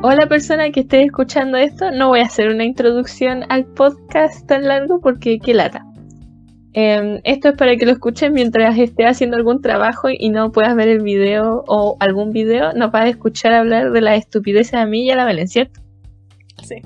Hola 0.00 0.26
persona 0.28 0.70
que 0.70 0.80
esté 0.80 1.02
escuchando 1.02 1.58
esto, 1.58 1.90
no 1.90 2.08
voy 2.08 2.20
a 2.20 2.24
hacer 2.24 2.48
una 2.48 2.64
introducción 2.64 3.44
al 3.48 3.66
podcast 3.66 4.46
tan 4.46 4.68
largo 4.68 5.00
porque 5.00 5.38
qué 5.38 5.54
lata. 5.54 5.84
Em, 6.72 7.20
esto 7.24 7.48
es 7.48 7.56
para 7.56 7.76
que 7.76 7.84
lo 7.84 7.92
escuches 7.92 8.30
mientras 8.30 8.78
esté 8.78 9.06
haciendo 9.06 9.36
algún 9.36 9.60
trabajo 9.60 10.08
y 10.10 10.28
no 10.30 10.52
puedas 10.52 10.76
ver 10.76 10.88
el 10.88 11.02
video 11.02 11.64
o 11.66 11.96
algún 11.98 12.30
video, 12.30 12.72
no 12.74 12.90
puedas 12.90 13.08
escuchar 13.08 13.52
hablar 13.52 13.90
de 13.90 14.00
la 14.00 14.14
estupidez 14.14 14.72
a 14.72 14.86
mí 14.86 15.06
y 15.06 15.10
a 15.10 15.16
la 15.16 15.24
Belén, 15.24 15.48
¿cierto? 15.48 15.80
Sí. 16.62 16.76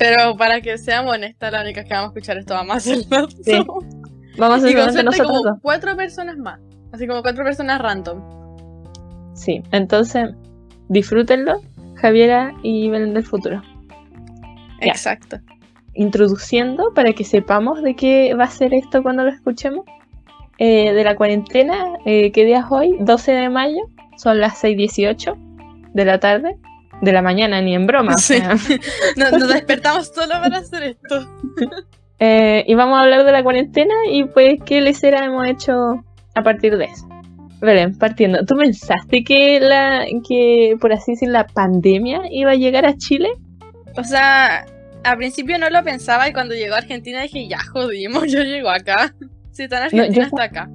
Pero 0.00 0.34
para 0.34 0.62
que 0.62 0.78
seamos 0.78 1.12
honestas, 1.14 1.52
la 1.52 1.60
única 1.60 1.84
que 1.84 1.92
vamos 1.92 2.06
a 2.06 2.08
escuchar 2.12 2.38
esto 2.38 2.54
vamos 2.54 2.72
a 2.72 2.76
hacerlo. 2.78 3.28
Sí. 3.44 3.52
Vamos 4.38 4.64
a 4.64 4.86
hacerlo 4.86 5.12
como 5.12 5.42
dos. 5.42 5.58
cuatro 5.60 5.94
personas 5.94 6.38
más. 6.38 6.58
Así 6.90 7.06
como 7.06 7.20
cuatro 7.20 7.44
personas 7.44 7.82
random. 7.82 8.18
Sí, 9.34 9.62
entonces 9.72 10.30
disfrútenlo, 10.88 11.60
Javiera 11.96 12.54
y 12.62 12.88
Belén 12.88 13.12
del 13.12 13.24
futuro. 13.24 13.62
Ya. 14.80 14.92
Exacto. 14.92 15.38
introduciendo 15.92 16.94
para 16.94 17.12
que 17.12 17.24
sepamos 17.24 17.82
de 17.82 17.94
qué 17.94 18.32
va 18.34 18.44
a 18.44 18.50
ser 18.50 18.72
esto 18.72 19.02
cuando 19.02 19.24
lo 19.24 19.30
escuchemos. 19.30 19.84
Eh, 20.56 20.94
de 20.94 21.04
la 21.04 21.14
cuarentena, 21.16 21.98
eh, 22.06 22.32
¿qué 22.32 22.46
día 22.46 22.60
es 22.60 22.64
hoy? 22.70 22.96
12 23.00 23.32
de 23.32 23.48
mayo, 23.50 23.80
son 24.16 24.40
las 24.40 24.62
6.18 24.62 25.34
de 25.92 26.04
la 26.04 26.20
tarde, 26.20 26.56
de 27.00 27.12
la 27.12 27.22
mañana, 27.22 27.60
ni 27.60 27.74
en 27.74 27.86
broma. 27.86 28.14
o 28.14 28.18
sea. 28.18 28.50
Nos, 29.16 29.32
nos 29.32 29.48
despertamos 29.48 30.08
solo 30.08 30.34
para 30.42 30.58
hacer 30.58 30.82
esto. 30.82 31.26
Eh, 32.22 32.66
y 32.68 32.74
vamos 32.74 32.98
a 32.98 33.02
hablar 33.04 33.24
de 33.24 33.32
la 33.32 33.42
cuarentena 33.42 33.94
y 34.12 34.24
pues 34.24 34.58
qué 34.66 34.82
lesera 34.82 35.24
hemos 35.24 35.46
hecho 35.48 35.72
a 36.34 36.42
partir 36.42 36.76
de 36.76 36.84
eso. 36.84 37.08
Belén, 37.62 37.96
partiendo, 37.96 38.44
¿tú 38.44 38.56
pensaste 38.56 39.24
que 39.24 39.58
la, 39.58 40.04
que 40.28 40.76
por 40.78 40.92
así 40.92 41.12
decir, 41.12 41.30
la 41.30 41.46
pandemia 41.46 42.20
iba 42.30 42.50
a 42.50 42.56
llegar 42.56 42.84
a 42.84 42.94
Chile? 42.94 43.30
O 43.96 44.04
sea, 44.04 44.66
al 45.02 45.16
principio 45.16 45.58
no 45.58 45.70
lo 45.70 45.82
pensaba 45.82 46.28
y 46.28 46.34
cuando 46.34 46.54
llegó 46.54 46.74
a 46.74 46.78
Argentina 46.78 47.22
dije, 47.22 47.48
ya 47.48 47.58
jodimos, 47.72 48.30
yo 48.30 48.42
llego 48.42 48.68
acá. 48.68 49.14
Si 49.52 49.62
está 49.62 49.78
en 49.78 49.82
Argentina, 49.84 50.24
está 50.26 50.42
acá. 50.42 50.70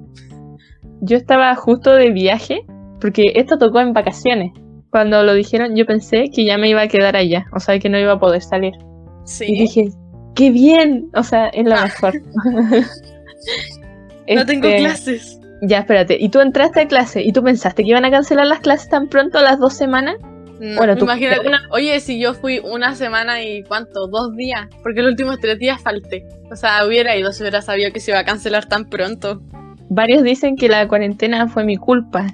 Yo 1.00 1.16
estaba 1.16 1.54
justo 1.54 1.94
de 1.94 2.10
viaje, 2.10 2.62
porque 3.00 3.22
esto 3.34 3.58
tocó 3.58 3.80
en 3.80 3.92
vacaciones. 3.92 4.52
Cuando 4.90 5.22
lo 5.22 5.34
dijeron, 5.34 5.76
yo 5.76 5.84
pensé 5.86 6.30
que 6.34 6.44
ya 6.44 6.56
me 6.58 6.68
iba 6.68 6.82
a 6.82 6.88
quedar 6.88 7.16
allá, 7.16 7.46
o 7.52 7.60
sea, 7.60 7.78
que 7.78 7.88
no 7.88 7.98
iba 7.98 8.12
a 8.12 8.18
poder 8.20 8.42
salir. 8.42 8.72
Y 8.74 9.28
Sí. 9.28 9.46
dije, 9.46 9.88
¡qué 10.34 10.50
bien! 10.50 11.10
O 11.14 11.22
sea, 11.22 11.48
es 11.48 11.64
lo 11.66 11.74
Ah. 11.74 11.84
mejor. 11.84 12.14
No 14.28 14.44
tengo 14.44 14.66
Este, 14.66 14.78
clases. 14.78 15.40
Ya, 15.62 15.78
espérate. 15.78 16.16
¿Y 16.20 16.28
tú 16.30 16.40
entraste 16.40 16.80
a 16.80 16.88
clase 16.88 17.22
y 17.22 17.32
tú 17.32 17.42
pensaste 17.42 17.82
que 17.84 17.90
iban 17.90 18.04
a 18.04 18.10
cancelar 18.10 18.46
las 18.46 18.60
clases 18.60 18.88
tan 18.88 19.08
pronto, 19.08 19.38
a 19.38 19.42
las 19.42 19.58
dos 19.58 19.74
semanas? 19.74 20.16
No, 20.58 20.76
bueno, 20.76 20.96
tú- 20.96 21.04
imagínate. 21.04 21.48
Oye, 21.70 22.00
si 22.00 22.18
yo 22.18 22.34
fui 22.34 22.58
una 22.58 22.94
semana 22.94 23.42
y 23.42 23.62
cuánto, 23.62 24.06
dos 24.08 24.34
días, 24.36 24.66
porque 24.82 25.02
los 25.02 25.10
últimos 25.12 25.38
tres 25.38 25.58
días 25.58 25.80
falté. 25.80 26.26
O 26.50 26.56
sea, 26.56 26.84
hubiera 26.86 27.16
ido 27.16 27.30
si 27.32 27.42
hubiera 27.42 27.62
sabido 27.62 27.92
que 27.92 28.00
se 28.00 28.10
iba 28.10 28.20
a 28.20 28.24
cancelar 28.24 28.66
tan 28.66 28.86
pronto. 28.86 29.42
Varios 29.88 30.22
dicen 30.24 30.56
que 30.56 30.68
la 30.68 30.88
cuarentena 30.88 31.46
fue 31.48 31.64
mi 31.64 31.76
culpa, 31.76 32.26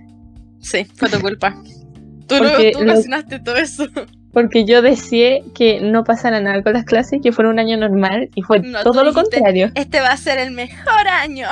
Sí, 0.60 0.84
fue 0.94 1.08
tu 1.10 1.20
culpa. 1.20 1.54
Tú, 2.26 2.36
Porque 2.38 2.72
tú 2.72 2.84
lo- 2.84 3.42
todo 3.44 3.56
eso. 3.56 3.86
porque 4.32 4.64
yo 4.64 4.80
deseé 4.80 5.42
que 5.54 5.80
no 5.80 6.04
pasara 6.04 6.40
nada 6.40 6.62
con 6.62 6.72
las 6.72 6.84
clases, 6.84 7.20
que 7.22 7.32
fuera 7.32 7.50
un 7.50 7.58
año 7.58 7.76
normal, 7.76 8.30
y 8.34 8.42
fue 8.42 8.60
No, 8.60 8.82
todo 8.82 9.04
lo 9.04 9.10
dijiste- 9.12 9.30
contrario. 9.36 9.70
Este 9.74 10.00
va 10.00 10.08
a 10.08 10.16
ser 10.16 10.38
el 10.38 10.52
mejor 10.52 11.06
año. 11.08 11.48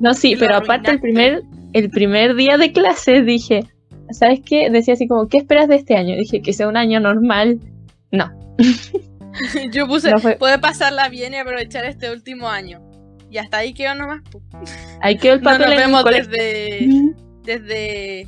No, 0.00 0.12
sí, 0.14 0.36
pero 0.38 0.56
aparte 0.56 0.90
el 0.90 1.00
primer, 1.00 1.42
el 1.72 1.88
primer 1.90 2.34
día 2.34 2.58
de 2.58 2.72
clases 2.72 3.24
dije, 3.24 3.64
¿sabes 4.10 4.40
qué? 4.44 4.68
Decía 4.70 4.94
así 4.94 5.06
como, 5.08 5.28
¿qué 5.28 5.38
esperas 5.38 5.68
de 5.68 5.76
este 5.76 5.96
año? 5.96 6.14
Dije 6.16 6.42
que 6.42 6.52
sea 6.52 6.68
un 6.68 6.76
año 6.76 7.00
normal. 7.00 7.58
No, 8.12 8.30
Yo 9.72 9.86
puse, 9.86 10.10
No 10.10 10.18
fue- 10.18 10.36
puede 10.36 10.58
pasarla 10.58 11.08
bien 11.08 11.32
y 11.34 11.36
aprovechar 11.36 11.84
este 11.84 12.10
último 12.10 12.48
año. 12.48 12.80
Y 13.30 13.38
hasta 13.38 13.58
ahí 13.58 13.72
quedó 13.72 13.94
nomás. 13.94 14.22
pu. 14.28 14.42
ahí 15.00 15.16
quedó 15.16 15.34
el 15.34 15.40
No 15.40 15.44
papel 15.44 15.60
nos 15.60 15.66
en 15.68 15.72
el 15.72 15.86
vemos 15.86 16.04
desde, 16.04 16.88
desde 17.44 18.26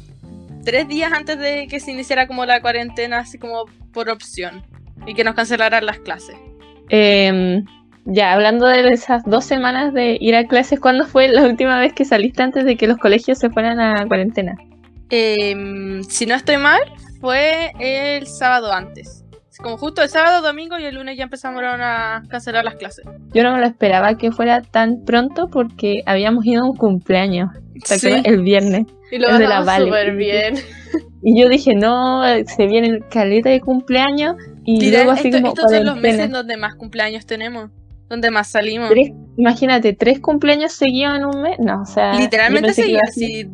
tres 0.65 0.89
días 0.89 1.13
antes 1.13 1.39
de 1.39 1.67
que 1.69 1.81
se 1.81 1.93
iniciara 1.93 2.27
como 2.27 2.45
la 2.45 2.61
cuarentena, 2.61 3.19
así 3.19 3.39
como 3.39 3.65
por 3.93 4.09
opción. 4.09 4.63
Y 5.07 5.15
que 5.15 5.25
nos 5.25 5.35
cancelaran 5.35 5.85
las 5.85 5.99
clases. 5.99 6.37
Em, 6.89 7.65
ya, 8.05 8.33
hablando 8.33 8.67
de 8.67 8.89
esas 8.89 9.23
dos 9.25 9.45
semanas 9.45 9.93
de 9.93 10.17
ir 10.21 10.37
a 10.37 10.47
clases, 10.47 10.79
¿cuándo 10.79 11.07
fue 11.07 11.29
la 11.29 11.43
última 11.43 11.79
vez 11.81 11.93
que 11.93 12.05
saliste 12.05 12.43
antes 12.43 12.65
de 12.65 12.77
que 12.77 12.87
los 12.87 12.99
colegios 12.99 13.39
se 13.39 13.51
fueran 13.51 13.81
a 13.81 14.07
cuarentena? 14.07 14.55
Em, 15.11 16.03
si 16.05 16.27
no 16.27 16.35
estoy 16.35 16.57
mal, 16.57 16.81
fue 17.21 17.73
el 17.79 18.27
sábado 18.27 18.73
antes. 18.73 19.23
Como 19.63 19.77
justo 19.77 20.03
el 20.03 20.09
sábado, 20.09 20.43
domingo 20.43 20.79
y 20.79 20.85
el 20.85 20.97
lunes 20.97 21.17
ya 21.17 21.25
empezaron 21.25 21.81
a 21.81 22.23
cancelar 22.29 22.65
las 22.65 22.75
clases. 22.75 23.05
Yo 23.33 23.43
no 23.43 23.53
me 23.53 23.61
lo 23.61 23.67
esperaba 23.67 24.17
que 24.17 24.33
fuera 24.33 24.61
tan 24.63 25.05
pronto 25.05 25.49
porque 25.49 26.03
habíamos 26.07 26.45
ido 26.47 26.65
a 26.65 26.71
un 26.71 26.77
cumpleaños, 26.77 27.51
¿te 27.53 27.62
Sí? 27.85 28.11
El 28.25 28.43
viernes. 28.43 28.87
y 29.11 29.19
lo 29.19 29.37
de 29.37 29.47
la 29.47 29.61
Vale. 29.63 29.85
súper 29.87 30.17
bien. 30.17 30.55
Y 31.23 31.41
yo 31.41 31.49
dije, 31.49 31.75
no, 31.75 32.23
se 32.47 32.67
viene 32.67 32.89
el 32.89 33.07
caleta 33.09 33.49
de 33.51 33.61
cumpleaños 33.61 34.35
y 34.65 34.91
luego 34.91 35.13
así 35.13 35.29
esto- 35.29 35.39
como 35.41 35.53
estos 35.55 35.71
son 35.71 35.85
los 35.87 35.97
meses 36.01 36.31
donde 36.31 36.57
más 36.57 36.75
cumpleaños 36.75 37.27
tenemos. 37.27 37.71
Donde 38.09 38.31
más 38.31 38.49
salimos. 38.51 38.91
Tres- 38.91 39.13
imagínate, 39.39 39.93
tres 39.95 40.21
cumpleaños 40.21 40.73
seguidos 40.73 41.17
en 41.17 41.25
un 41.25 41.41
mes. 41.43 41.57
No, 41.61 41.81
o 41.83 41.87
sea. 41.87 42.13
Literalmente 42.15 42.75
ser- 42.75 42.99
así. 43.09 43.47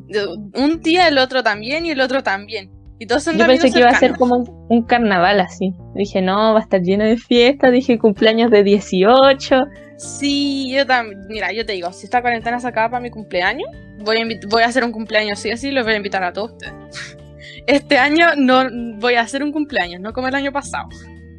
Un 0.55 0.81
día, 0.83 1.07
el 1.09 1.19
otro 1.19 1.43
también 1.45 1.87
y 1.87 1.91
el 1.91 2.01
otro 2.01 2.23
también. 2.23 2.71
Y 2.99 3.07
todos 3.07 3.23
son 3.23 3.37
Yo 3.39 3.47
pensé 3.47 3.71
que 3.71 3.79
iba 3.79 3.91
a 3.91 3.95
ser 4.01 4.17
como 4.17 4.35
un, 4.37 4.67
un 4.69 4.83
carnaval 4.83 5.39
así. 5.41 5.73
Dije, 5.95 6.21
no, 6.21 6.55
va 6.55 6.59
a 6.59 6.63
estar 6.63 6.81
lleno 6.83 7.05
de 7.05 7.17
fiestas. 7.17 7.71
Dije, 7.71 7.99
cumpleaños 7.99 8.51
de 8.51 8.65
18. 8.65 9.61
Sí, 9.99 10.71
yo 10.73 10.87
también. 10.87 11.27
Mira, 11.29 11.53
yo 11.53 11.67
te 11.67 11.73
digo, 11.73 11.93
si 11.93 12.07
esta 12.07 12.23
cuarentena 12.23 12.61
se 12.61 12.69
acaba 12.69 12.91
para 12.91 13.03
mi 13.03 13.11
cumpleaños, 13.11 13.69
voy 13.99 14.19
a, 14.19 14.25
voy 14.49 14.63
a 14.63 14.67
hacer 14.67 14.85
un 14.85 14.93
cumpleaños 14.93 15.39
sí 15.41 15.51
así, 15.51 15.71
los 15.71 15.85
voy 15.85 15.95
a 15.95 15.97
invitar 15.97 16.23
a 16.23 16.33
todos 16.33 16.53
ustedes. 16.53 16.73
Este 17.67 17.99
año 17.99 18.29
no 18.37 18.65
voy 18.99 19.15
a 19.15 19.21
hacer 19.21 19.43
un 19.43 19.53
cumpleaños, 19.53 20.01
no 20.01 20.15
como 20.15 20.29
el 20.29 20.35
año 20.35 20.53
pasado. 20.53 20.89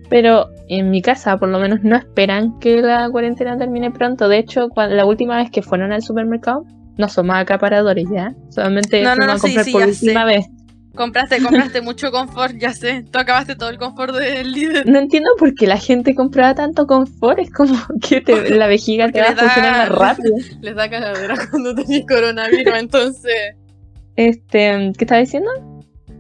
Pero 0.10 0.48
en 0.68 0.92
mi 0.92 1.02
casa, 1.02 1.38
por 1.38 1.50
lo 1.50 1.60
menos, 1.60 1.82
no 1.82 1.96
esperan 1.96 2.60
que 2.60 2.82
la 2.82 3.10
cuarentena 3.10 3.58
termine 3.58 3.90
pronto. 3.90 4.28
De 4.28 4.38
hecho, 4.38 4.70
la 4.76 5.06
última 5.06 5.38
vez 5.38 5.50
que 5.50 5.62
fueron 5.64 5.92
al 5.92 6.04
supermercado, 6.04 6.66
no 6.98 7.10
somos 7.10 7.36
acaparadores 7.36 8.06
ya. 8.14 8.36
Solamente 8.50 9.02
No, 9.02 9.16
no, 9.16 9.32
a 9.32 9.36
sí, 9.38 9.42
comprar 9.42 9.66
sí, 9.66 9.72
por 9.72 9.82
ya 9.82 9.88
última 9.88 10.22
sé. 10.22 10.36
vez. 10.36 10.46
Compraste, 10.96 11.42
compraste 11.42 11.82
mucho 11.82 12.12
confort, 12.12 12.56
ya 12.58 12.74
sé. 12.74 13.06
Tú 13.10 13.20
acabaste 13.20 13.56
todo 13.56 13.70
el 13.70 13.78
confort 13.78 14.16
del 14.16 14.52
líder. 14.52 14.88
No 14.88 15.00
entiendo 15.00 15.30
por 15.38 15.54
qué 15.54 15.68
la 15.68 15.78
gente 15.78 16.16
compraba 16.16 16.56
tanto 16.56 16.88
confort. 16.88 17.40
Es 17.40 17.52
como 17.52 17.76
que 18.02 18.22
te- 18.22 18.50
la 18.56 18.68
vejiga 18.68 19.10
te 19.12 19.22
va 19.22 19.28
a 19.30 19.36
funcionar 19.36 19.90
más 19.90 19.90
rápido. 19.90 20.36
Les 20.62 20.76
da 20.76 20.90
cagadera 20.90 21.36
cuando 21.50 21.76
tenés 21.76 22.06
coronavirus, 22.08 22.74
entonces. 22.78 23.56
Este, 24.16 24.92
¿qué 24.98 25.06
estaba 25.06 25.22
diciendo? 25.22 25.50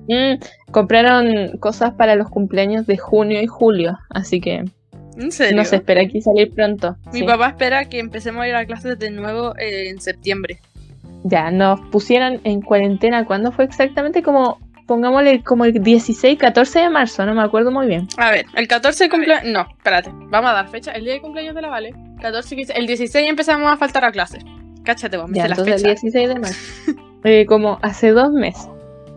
Mm, 0.07 0.71
compraron 0.71 1.57
cosas 1.59 1.93
para 1.93 2.15
los 2.15 2.29
cumpleaños 2.29 2.87
de 2.87 2.97
junio 2.97 3.41
y 3.41 3.47
julio, 3.47 3.97
así 4.09 4.39
que 4.39 4.63
¿En 5.17 5.31
serio? 5.31 5.57
no 5.57 5.65
se 5.65 5.75
espera 5.75 6.01
aquí 6.01 6.21
salir 6.21 6.53
pronto. 6.53 6.95
Mi 7.11 7.19
sí. 7.19 7.25
papá 7.25 7.49
espera 7.49 7.85
que 7.85 7.99
empecemos 7.99 8.43
a 8.43 8.47
ir 8.47 8.55
a 8.55 8.65
clases 8.65 8.97
de 8.97 9.11
nuevo 9.11 9.55
eh, 9.57 9.89
en 9.89 9.99
septiembre. 9.99 10.59
Ya, 11.23 11.51
nos 11.51 11.79
pusieron 11.91 12.39
en 12.43 12.61
cuarentena. 12.61 13.25
¿Cuándo 13.25 13.51
fue 13.51 13.65
exactamente? 13.65 14.23
Como, 14.23 14.59
pongámosle 14.87 15.43
como 15.43 15.65
el 15.65 15.73
16, 15.73 16.37
14 16.37 16.79
de 16.79 16.89
marzo, 16.89 17.25
no 17.25 17.33
me 17.33 17.41
acuerdo 17.41 17.71
muy 17.71 17.87
bien. 17.87 18.07
A 18.17 18.31
ver, 18.31 18.45
el 18.55 18.67
14 18.67 19.05
de 19.05 19.09
cumpleaños. 19.09 19.51
No, 19.51 19.61
espérate. 19.61 20.11
Vamos 20.29 20.49
a 20.51 20.53
dar 20.53 20.69
fecha. 20.69 20.91
El 20.91 21.03
día 21.03 21.13
de 21.13 21.21
cumpleaños 21.21 21.55
de 21.55 21.61
la 21.61 21.69
Vale. 21.69 21.93
14, 22.21 22.55
15. 22.55 22.73
El 22.73 22.87
16 22.87 23.29
empezamos 23.29 23.71
a 23.71 23.77
faltar 23.77 24.05
a 24.05 24.11
clases. 24.11 24.43
Cáchate 24.83 25.17
vos, 25.17 25.29
me 25.29 25.37
Ya, 25.37 25.45
entonces 25.45 25.83
el 25.83 25.89
fecha. 25.89 26.01
16 26.01 26.29
de 26.29 26.39
marzo. 26.39 26.91
Eh, 27.25 27.45
como 27.45 27.79
hace 27.81 28.11
dos 28.11 28.31
meses. 28.31 28.69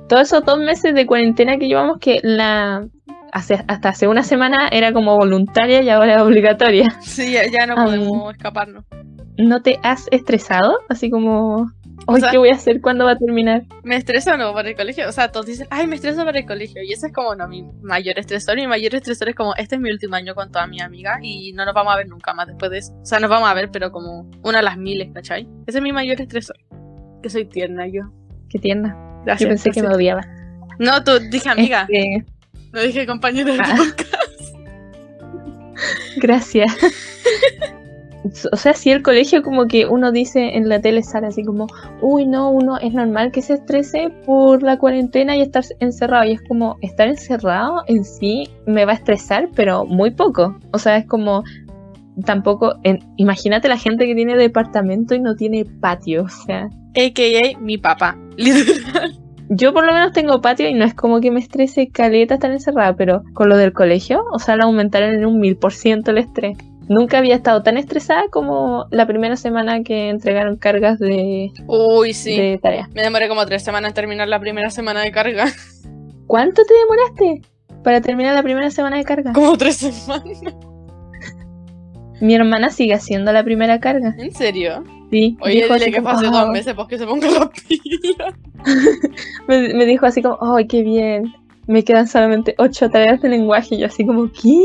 Todos 0.08 0.22
esos 0.22 0.44
dos 0.44 0.58
meses 0.58 0.92
de 0.92 1.06
cuarentena 1.06 1.56
que 1.56 1.68
llevamos, 1.68 1.98
que 2.00 2.18
la 2.24 2.84
hace, 3.30 3.64
hasta 3.68 3.90
hace 3.90 4.08
una 4.08 4.24
semana 4.24 4.66
era 4.72 4.92
como 4.92 5.16
voluntaria 5.16 5.82
y 5.82 5.88
ahora 5.88 6.16
es 6.16 6.20
obligatoria. 6.20 6.98
Sí, 7.00 7.30
ya, 7.30 7.42
ya 7.46 7.64
no 7.66 7.76
podemos 7.76 8.34
escaparnos. 8.34 8.84
¿No 9.38 9.62
te 9.62 9.78
has 9.84 10.08
estresado? 10.10 10.80
Así 10.88 11.10
como, 11.10 11.70
O 12.06 12.14
hoy 12.14 12.20
sea- 12.20 12.30
¿qué 12.30 12.38
voy 12.38 12.48
a 12.50 12.54
hacer? 12.54 12.80
¿Cuándo 12.80 13.04
va 13.04 13.12
a 13.12 13.16
terminar? 13.18 13.62
Me 13.84 13.96
estreso 13.96 14.36
no 14.36 14.52
para 14.52 14.68
el 14.70 14.76
colegio. 14.76 15.08
O 15.08 15.12
sea, 15.12 15.30
todos 15.30 15.46
dicen, 15.46 15.66
ay, 15.70 15.86
me 15.86 15.94
estreso 15.96 16.24
para 16.24 16.38
el 16.38 16.46
colegio. 16.46 16.82
Y 16.82 16.92
ese 16.92 17.06
es 17.08 17.12
como, 17.12 17.34
no, 17.34 17.46
mi 17.48 17.62
mayor 17.82 18.18
estresor. 18.18 18.56
Mi 18.56 18.66
mayor 18.66 18.94
estresor 18.94 19.28
es 19.28 19.34
como, 19.36 19.54
este 19.56 19.76
es 19.76 19.80
mi 19.80 19.90
último 19.90 20.16
año 20.16 20.34
con 20.34 20.50
toda 20.50 20.66
mi 20.66 20.80
amiga 20.80 21.18
y 21.22 21.52
no 21.52 21.64
nos 21.64 21.74
vamos 21.74 21.92
a 21.94 21.96
ver 21.96 22.08
nunca 22.08 22.34
más 22.34 22.46
después 22.48 22.70
de 22.70 22.78
eso. 22.78 22.92
O 23.00 23.06
sea, 23.06 23.20
nos 23.20 23.30
vamos 23.30 23.48
a 23.48 23.54
ver, 23.54 23.70
pero 23.70 23.92
como 23.92 24.28
una 24.42 24.58
a 24.58 24.62
las 24.62 24.76
miles, 24.78 25.10
¿cachai? 25.14 25.46
Ese 25.66 25.78
es 25.78 25.82
mi 25.82 25.92
mayor 25.92 26.20
estresor. 26.20 26.56
Que 27.22 27.30
soy 27.30 27.44
tierna 27.44 27.86
yo. 27.86 28.02
Qué 28.50 28.58
tierna. 28.58 28.96
Gracias. 29.24 29.40
Yo 29.40 29.48
pensé 29.48 29.70
que 29.70 29.82
me 29.82 29.94
odiaba. 29.94 30.22
No, 30.80 31.04
tú 31.04 31.12
dije 31.30 31.48
amiga. 31.48 31.86
Este, 31.88 32.24
No 32.72 32.80
dije 32.80 33.06
compañera 33.06 33.52
de 33.52 33.60
Ah. 33.60 33.76
podcast. 33.78 34.56
gracias. 36.16 36.72
o 38.52 38.56
sea, 38.56 38.74
si 38.74 38.90
el 38.90 39.02
colegio 39.02 39.42
como 39.42 39.66
que 39.66 39.86
uno 39.86 40.12
dice 40.12 40.56
en 40.56 40.68
la 40.68 40.80
tele 40.80 41.02
sale 41.02 41.26
así 41.26 41.44
como, 41.44 41.66
uy, 42.00 42.26
no, 42.26 42.50
uno 42.50 42.78
es 42.78 42.92
normal 42.92 43.32
que 43.32 43.42
se 43.42 43.54
estrese 43.54 44.10
por 44.24 44.62
la 44.62 44.78
cuarentena 44.78 45.36
y 45.36 45.42
estar 45.42 45.64
encerrado. 45.80 46.24
Y 46.24 46.32
es 46.32 46.42
como, 46.42 46.76
estar 46.82 47.08
encerrado 47.08 47.82
en 47.86 48.04
sí 48.04 48.48
me 48.66 48.84
va 48.84 48.92
a 48.92 48.96
estresar, 48.96 49.48
pero 49.54 49.84
muy 49.84 50.12
poco. 50.12 50.56
O 50.72 50.78
sea, 50.78 50.96
es 50.96 51.06
como, 51.06 51.42
tampoco, 52.24 52.76
en, 52.84 53.00
imagínate 53.16 53.68
la 53.68 53.78
gente 53.78 54.06
que 54.06 54.14
tiene 54.14 54.36
departamento 54.36 55.14
y 55.14 55.20
no 55.20 55.34
tiene 55.34 55.64
patio, 55.64 56.24
o 56.24 56.28
sea. 56.28 56.68
AKA 56.94 57.58
mi 57.60 57.78
papá, 57.78 58.16
literal. 58.36 59.18
Yo 59.48 59.74
por 59.74 59.84
lo 59.84 59.92
menos 59.92 60.12
tengo 60.12 60.40
patio 60.40 60.68
y 60.68 60.74
no 60.74 60.84
es 60.84 60.94
como 60.94 61.20
que 61.20 61.30
me 61.30 61.40
estrese 61.40 61.88
caleta 61.88 62.34
estar 62.34 62.50
encerrada, 62.50 62.96
pero 62.96 63.22
con 63.34 63.48
lo 63.50 63.56
del 63.56 63.72
colegio, 63.74 64.24
o 64.32 64.38
sea, 64.38 64.56
lo 64.56 64.64
aumentaron 64.64 65.12
en 65.12 65.26
un 65.26 65.40
mil 65.40 65.56
por 65.56 65.74
ciento 65.74 66.10
el 66.10 66.18
estrés. 66.18 66.56
Nunca 66.88 67.18
había 67.18 67.36
estado 67.36 67.62
tan 67.62 67.76
estresada 67.76 68.24
como 68.30 68.86
la 68.90 69.06
primera 69.06 69.36
semana 69.36 69.82
que 69.82 70.08
entregaron 70.08 70.56
cargas 70.56 70.98
de, 70.98 71.50
Uy, 71.66 72.12
sí. 72.12 72.36
de 72.36 72.58
tarea. 72.58 72.88
Me 72.94 73.02
demoré 73.02 73.28
como 73.28 73.46
tres 73.46 73.62
semanas 73.62 73.90
en 73.90 73.94
terminar 73.94 74.28
la 74.28 74.40
primera 74.40 74.68
semana 74.70 75.00
de 75.02 75.12
carga. 75.12 75.46
¿Cuánto 76.26 76.62
te 76.64 76.74
demoraste 76.74 77.48
para 77.84 78.00
terminar 78.00 78.34
la 78.34 78.42
primera 78.42 78.70
semana 78.70 78.96
de 78.96 79.04
carga? 79.04 79.32
Como 79.32 79.56
tres 79.56 79.76
semanas. 79.76 80.40
Mi 82.20 82.34
hermana 82.34 82.70
sigue 82.70 82.94
haciendo 82.94 83.32
la 83.32 83.42
primera 83.42 83.80
carga. 83.80 84.14
¿En 84.18 84.32
serio? 84.32 84.84
Sí. 85.10 85.36
Oye, 85.40 85.64
dile 85.68 85.90
que 85.90 85.96
como, 85.98 86.04
pase 86.04 86.28
"Oh". 86.28 86.30
dos 86.30 86.48
meses 86.50 86.74
porque 86.74 86.96
se 86.98 87.06
ponga 87.06 87.28
la 87.38 87.50
pila. 87.50 88.34
me, 89.48 89.74
me 89.74 89.84
dijo 89.86 90.06
así 90.06 90.22
como, 90.22 90.38
¡ay, 90.40 90.66
qué 90.66 90.82
bien! 90.82 91.34
Me 91.66 91.84
quedan 91.84 92.06
solamente 92.08 92.54
ocho 92.58 92.88
tareas 92.90 93.20
de 93.22 93.28
lenguaje. 93.28 93.74
Y 93.74 93.78
yo 93.78 93.86
así 93.86 94.06
como, 94.06 94.30
¿qué? 94.32 94.58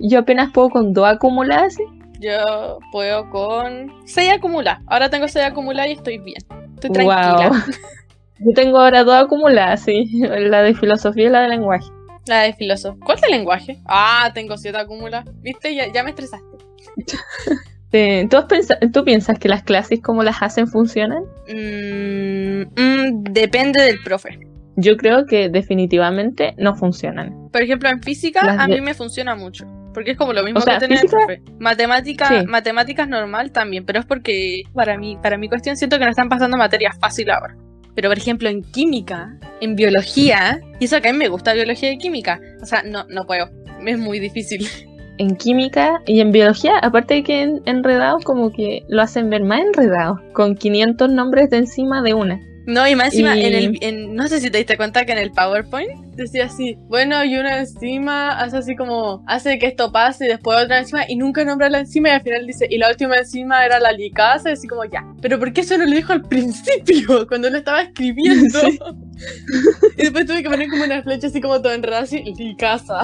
Yo 0.00 0.20
apenas 0.20 0.50
puedo 0.52 0.70
con 0.70 0.92
dos 0.92 1.06
acumuladas. 1.06 1.74
¿sí? 1.74 1.82
Yo 2.20 2.78
puedo 2.92 3.28
con 3.30 3.92
seis 4.06 4.30
acumuladas. 4.32 4.80
Ahora 4.86 5.10
tengo 5.10 5.28
seis 5.28 5.44
acumuladas 5.46 5.90
y 5.90 5.92
estoy 5.92 6.18
bien. 6.18 6.38
Estoy 6.74 6.90
tranquila. 6.90 7.48
Wow. 7.50 7.58
Yo 8.38 8.52
tengo 8.54 8.78
ahora 8.78 9.02
dos 9.04 9.14
acumuladas, 9.14 9.80
sí. 9.82 10.10
La 10.28 10.62
de 10.62 10.74
filosofía 10.74 11.26
y 11.26 11.30
la 11.30 11.40
de 11.42 11.48
lenguaje. 11.48 11.86
La 12.26 12.42
de 12.42 12.52
filósofo. 12.52 12.98
¿Cuál 13.04 13.18
de 13.20 13.28
lenguaje? 13.30 13.78
Ah, 13.86 14.30
tengo 14.34 14.56
siete 14.58 14.76
acumuladas. 14.78 15.26
¿Viste? 15.40 15.74
Ya, 15.74 15.90
ya 15.92 16.02
me 16.02 16.10
estresaste. 16.10 16.46
Eh, 17.92 18.26
¿tú, 18.28 18.36
has 18.36 18.44
pensa- 18.44 18.78
¿Tú 18.92 19.04
piensas 19.04 19.38
que 19.38 19.48
las 19.48 19.62
clases 19.62 20.02
como 20.02 20.22
las 20.22 20.42
hacen 20.42 20.66
funcionan? 20.68 21.22
Mm, 21.48 22.62
mm, 22.78 23.22
depende 23.30 23.80
del 23.82 24.02
profe. 24.02 24.38
Yo 24.76 24.98
creo 24.98 25.24
que 25.24 25.48
definitivamente 25.48 26.54
no 26.58 26.74
funcionan. 26.74 27.48
Por 27.50 27.62
ejemplo, 27.62 27.88
en 27.88 28.02
física 28.02 28.44
Las 28.44 28.58
a 28.58 28.68
mí 28.68 28.82
me 28.82 28.92
funciona 28.92 29.34
mucho. 29.34 29.64
Porque 29.96 30.10
es 30.10 30.18
como 30.18 30.34
lo 30.34 30.44
mismo 30.44 30.58
O 30.58 30.62
sea, 30.62 30.74
que 30.74 30.80
tener 30.80 30.98
física- 30.98 31.16
profe. 31.26 31.40
Matemática, 31.58 32.28
Sí. 32.28 32.46
matemáticas 32.46 33.08
normal 33.08 33.50
también, 33.50 33.86
pero 33.86 33.98
es 34.00 34.04
porque 34.04 34.64
para 34.74 34.98
mí, 34.98 35.16
para 35.22 35.38
mi 35.38 35.48
cuestión 35.48 35.74
siento 35.78 35.98
que 35.98 36.04
no 36.04 36.10
están 36.10 36.28
pasando 36.28 36.58
materias 36.58 36.98
fácil 37.00 37.30
ahora. 37.30 37.56
Pero 37.94 38.10
por 38.10 38.18
ejemplo 38.18 38.50
en 38.50 38.60
química, 38.62 39.38
en 39.62 39.74
biología, 39.74 40.60
y 40.78 40.84
eso 40.84 41.00
que 41.00 41.08
a 41.08 41.12
mí 41.14 41.18
me 41.18 41.28
gusta 41.28 41.54
biología 41.54 41.90
y 41.92 41.96
química, 41.96 42.38
o 42.62 42.66
sea, 42.66 42.82
no, 42.82 43.04
no 43.08 43.24
puedo. 43.26 43.48
Es 43.86 43.98
muy 43.98 44.18
difícil. 44.20 44.68
En 45.16 45.34
química 45.36 46.02
y 46.06 46.20
en 46.20 46.30
biología, 46.30 46.76
aparte 46.82 47.14
de 47.14 47.22
que 47.22 47.40
en 47.42 47.62
enredado, 47.64 48.18
como 48.22 48.52
que 48.52 48.82
lo 48.88 49.00
hacen 49.00 49.30
ver 49.30 49.42
más 49.44 49.60
enredado, 49.60 50.20
con 50.34 50.56
500 50.56 51.08
nombres 51.10 51.48
de 51.48 51.56
encima 51.56 52.02
de 52.02 52.12
una. 52.12 52.38
No, 52.66 52.86
y 52.88 52.96
más 52.96 53.06
encima, 53.14 53.36
Y- 53.36 53.44
en 53.44 53.54
el, 53.54 53.78
en- 53.80 54.14
no 54.14 54.26
sé 54.28 54.40
si 54.40 54.50
te 54.50 54.58
diste 54.58 54.76
cuenta 54.76 55.04
que 55.06 55.12
en 55.12 55.18
el 55.18 55.30
PowerPoint 55.30 55.88
decía 56.16 56.46
así, 56.46 56.76
bueno, 56.88 57.22
y 57.24 57.36
una 57.36 57.58
enzima 57.60 58.38
hace 58.40 58.56
así 58.56 58.74
como, 58.74 59.22
hace 59.26 59.58
que 59.58 59.66
esto 59.66 59.92
pase 59.92 60.24
y 60.24 60.28
después 60.28 60.58
otra 60.62 60.78
enzima, 60.80 61.04
y 61.08 61.14
nunca 61.16 61.44
nombra 61.44 61.68
la 61.70 61.78
enzima 61.80 62.08
y 62.08 62.12
al 62.12 62.22
final 62.22 62.46
dice, 62.46 62.66
y 62.68 62.78
la 62.78 62.88
última 62.90 63.16
enzima 63.18 63.64
era 63.64 63.78
la 63.78 63.92
licasa, 63.92 64.50
y 64.50 64.54
así 64.54 64.66
como, 64.66 64.84
ya, 64.84 65.04
pero 65.22 65.38
¿por 65.38 65.52
qué 65.52 65.60
eso 65.60 65.78
no 65.78 65.84
lo 65.86 65.94
dijo 65.94 66.12
al 66.12 66.22
principio, 66.22 67.26
cuando 67.28 67.50
lo 67.50 67.58
estaba 67.58 67.82
escribiendo? 67.82 68.58
Sí. 68.60 68.78
y 69.98 70.02
después 70.02 70.26
tuve 70.26 70.42
que 70.42 70.50
poner 70.50 70.68
como 70.68 70.84
una 70.84 71.02
flecha 71.02 71.28
así 71.28 71.40
como 71.40 71.60
todo 71.62 71.72
enredado, 71.72 72.04
así, 72.04 72.22
licasa. 72.36 73.02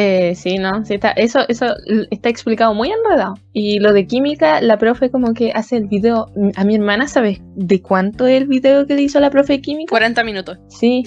Eh, 0.00 0.36
sí, 0.36 0.58
no, 0.58 0.84
sí 0.84 0.94
está, 0.94 1.10
eso, 1.10 1.40
eso 1.48 1.66
está 2.12 2.28
explicado 2.28 2.72
muy 2.72 2.92
enredado. 2.92 3.34
Y 3.52 3.80
lo 3.80 3.92
de 3.92 4.06
química, 4.06 4.60
la 4.60 4.78
profe 4.78 5.10
como 5.10 5.34
que 5.34 5.50
hace 5.50 5.76
el 5.76 5.88
video. 5.88 6.30
A 6.54 6.62
mi 6.62 6.76
hermana, 6.76 7.08
¿sabes 7.08 7.40
de 7.56 7.82
cuánto 7.82 8.28
es 8.28 8.40
el 8.40 8.46
video 8.46 8.86
que 8.86 8.94
le 8.94 9.02
hizo 9.02 9.18
la 9.18 9.30
profe 9.30 9.54
de 9.54 9.60
química? 9.60 9.90
40 9.90 10.22
minutos. 10.22 10.58
Sí, 10.68 11.02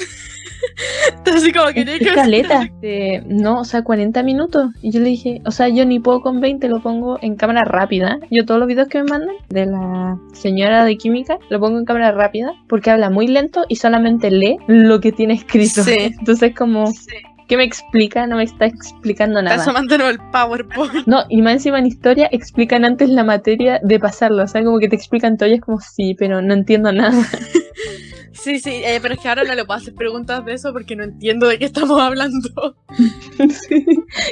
Entonces, 1.17 1.53
como 1.53 1.67
que 1.71 1.81
es 1.81 2.13
caleta. 2.13 2.69
Eh, 2.81 3.23
no, 3.27 3.61
o 3.61 3.65
sea, 3.65 3.83
40 3.83 4.23
minutos. 4.23 4.71
Y 4.81 4.91
yo 4.91 4.99
le 4.99 5.09
dije, 5.09 5.41
o 5.45 5.51
sea, 5.51 5.67
yo 5.69 5.85
ni 5.85 5.99
puedo 5.99 6.21
con 6.21 6.39
20, 6.39 6.67
lo 6.69 6.81
pongo 6.81 7.17
en 7.21 7.35
cámara 7.35 7.63
rápida. 7.63 8.19
Yo 8.29 8.45
todos 8.45 8.59
los 8.59 8.67
videos 8.67 8.87
que 8.87 9.01
me 9.03 9.09
mandan 9.09 9.35
de 9.49 9.65
la 9.65 10.17
señora 10.33 10.85
de 10.85 10.97
química, 10.97 11.37
lo 11.49 11.59
pongo 11.59 11.79
en 11.79 11.85
cámara 11.85 12.11
rápida 12.11 12.53
porque 12.67 12.91
habla 12.91 13.09
muy 13.09 13.27
lento 13.27 13.65
y 13.67 13.77
solamente 13.77 14.31
lee 14.31 14.57
lo 14.67 14.99
que 14.99 15.11
tiene 15.11 15.33
escrito. 15.33 15.83
Sí. 15.83 15.95
Entonces, 16.19 16.53
como, 16.55 16.91
¿qué 17.51 17.57
me 17.57 17.65
explica? 17.65 18.25
No 18.27 18.37
me 18.37 18.43
está 18.43 18.65
explicando 18.65 19.39
Está 19.39 19.49
nada. 19.49 19.61
asomándonos 19.61 20.09
el 20.09 20.19
PowerPoint. 20.31 21.05
No, 21.05 21.25
y 21.27 21.41
más 21.41 21.55
encima 21.55 21.79
en 21.79 21.85
historia 21.85 22.29
explican 22.31 22.85
antes 22.85 23.09
la 23.09 23.25
materia 23.25 23.81
de 23.83 23.99
pasarlo. 23.99 24.43
O 24.43 24.47
sea, 24.47 24.63
como 24.63 24.79
que 24.79 24.87
te 24.87 24.95
explican 24.95 25.35
todo 25.35 25.49
y 25.49 25.55
es 25.55 25.61
como, 25.61 25.81
sí, 25.81 26.15
pero 26.17 26.41
no 26.41 26.53
entiendo 26.53 26.93
nada. 26.93 27.11
Sí, 28.33 28.59
sí, 28.59 28.81
eh, 28.83 28.97
pero 29.03 29.13
es 29.13 29.19
que 29.19 29.29
ahora 29.29 29.43
no 29.43 29.53
le 29.53 29.65
puedo 29.65 29.79
hacer 29.79 29.93
preguntas 29.93 30.43
de 30.45 30.53
eso 30.53 30.73
porque 30.73 30.95
no 30.95 31.03
entiendo 31.03 31.47
de 31.47 31.59
qué 31.59 31.65
estamos 31.65 31.99
hablando. 32.01 32.49
Sí, 33.37 33.85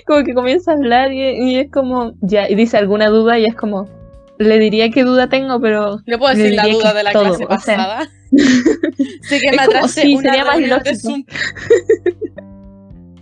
Como 0.08 0.24
que 0.24 0.34
comienza 0.34 0.72
a 0.72 0.76
hablar 0.76 1.12
y, 1.12 1.20
y 1.20 1.56
es 1.58 1.70
como, 1.70 2.14
ya, 2.22 2.50
y 2.50 2.56
dice 2.56 2.78
alguna 2.78 3.10
duda 3.10 3.38
y 3.38 3.46
es 3.46 3.56
como, 3.56 3.88
le 4.40 4.58
diría 4.58 4.90
qué 4.90 5.04
duda 5.04 5.30
tengo, 5.30 5.62
pero 5.62 6.00
Le 6.06 6.18
puedo 6.18 6.34
decir 6.34 6.56
la 6.56 6.66
duda 6.68 6.94
de 6.94 7.04
la 7.04 7.12
todo, 7.12 7.24
clase 7.24 7.44
o 7.44 7.48
sea. 7.48 7.48
pasada. 7.48 8.10
sé 9.22 9.40
que 9.42 9.52
me 9.52 9.62
atrasé 9.62 10.02
sí, 10.04 10.16
una 10.16 10.30
sería 10.32 10.46
más 10.46 10.84
de. 10.84 10.96
Zoom. 10.96 11.24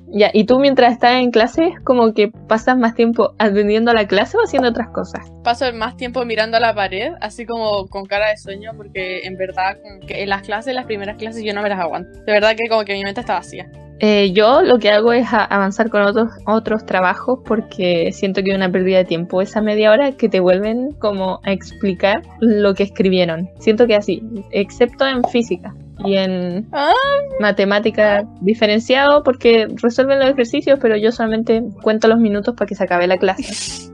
Ya, 0.09 0.29
y 0.33 0.45
tú 0.45 0.59
mientras 0.59 0.93
estás 0.93 1.15
en 1.15 1.31
clase, 1.31 1.73
como 1.83 2.13
que 2.13 2.29
pasas 2.29 2.77
más 2.77 2.95
tiempo 2.95 3.33
atendiendo 3.37 3.91
a 3.91 3.93
la 3.93 4.07
clase 4.07 4.37
o 4.37 4.41
haciendo 4.41 4.69
otras 4.69 4.89
cosas. 4.89 5.31
Paso 5.43 5.71
más 5.73 5.97
tiempo 5.97 6.23
mirando 6.25 6.57
a 6.57 6.59
la 6.59 6.73
pared, 6.73 7.11
así 7.19 7.45
como 7.45 7.87
con 7.87 8.05
cara 8.05 8.29
de 8.29 8.37
sueño, 8.37 8.71
porque 8.77 9.21
en 9.25 9.37
verdad 9.37 9.77
que 10.07 10.23
en 10.23 10.29
las 10.29 10.43
clases, 10.43 10.73
las 10.73 10.85
primeras 10.85 11.17
clases 11.17 11.43
yo 11.43 11.53
no 11.53 11.61
me 11.61 11.69
las 11.69 11.79
aguanto. 11.79 12.19
De 12.23 12.31
verdad 12.31 12.55
que 12.55 12.69
como 12.69 12.85
que 12.85 12.93
mi 12.93 13.03
mente 13.03 13.21
está 13.21 13.33
vacía. 13.33 13.69
Eh, 13.99 14.31
yo 14.31 14.61
lo 14.61 14.77
que 14.77 14.91
hago 14.91 15.11
es 15.11 15.27
avanzar 15.31 15.89
con 15.89 16.03
otros, 16.03 16.29
otros 16.45 16.85
trabajos 16.85 17.39
porque 17.43 18.11
siento 18.11 18.43
que 18.43 18.51
es 18.51 18.55
una 18.55 18.71
pérdida 18.71 18.99
de 18.99 19.05
tiempo 19.05 19.41
esa 19.41 19.59
media 19.59 19.91
hora 19.91 20.11
que 20.11 20.29
te 20.29 20.39
vuelven 20.39 20.91
como 20.99 21.39
a 21.43 21.51
explicar 21.51 22.21
lo 22.39 22.75
que 22.75 22.83
escribieron. 22.83 23.49
Siento 23.59 23.87
que 23.87 23.95
así, 23.95 24.21
excepto 24.51 25.07
en 25.07 25.23
física 25.23 25.73
y 26.05 26.15
en 26.15 26.67
Ah. 26.71 26.91
matemática 27.39 28.27
diferenciado 28.41 29.23
porque 29.23 29.67
resuelven 29.81 30.19
los 30.19 30.29
ejercicios, 30.29 30.79
pero 30.81 30.95
yo 30.97 31.11
solamente 31.11 31.63
cuento 31.81 32.07
los 32.07 32.19
minutos 32.19 32.55
para 32.55 32.67
que 32.67 32.75
se 32.75 32.83
acabe 32.83 33.07
la 33.07 33.17
clase. 33.17 33.91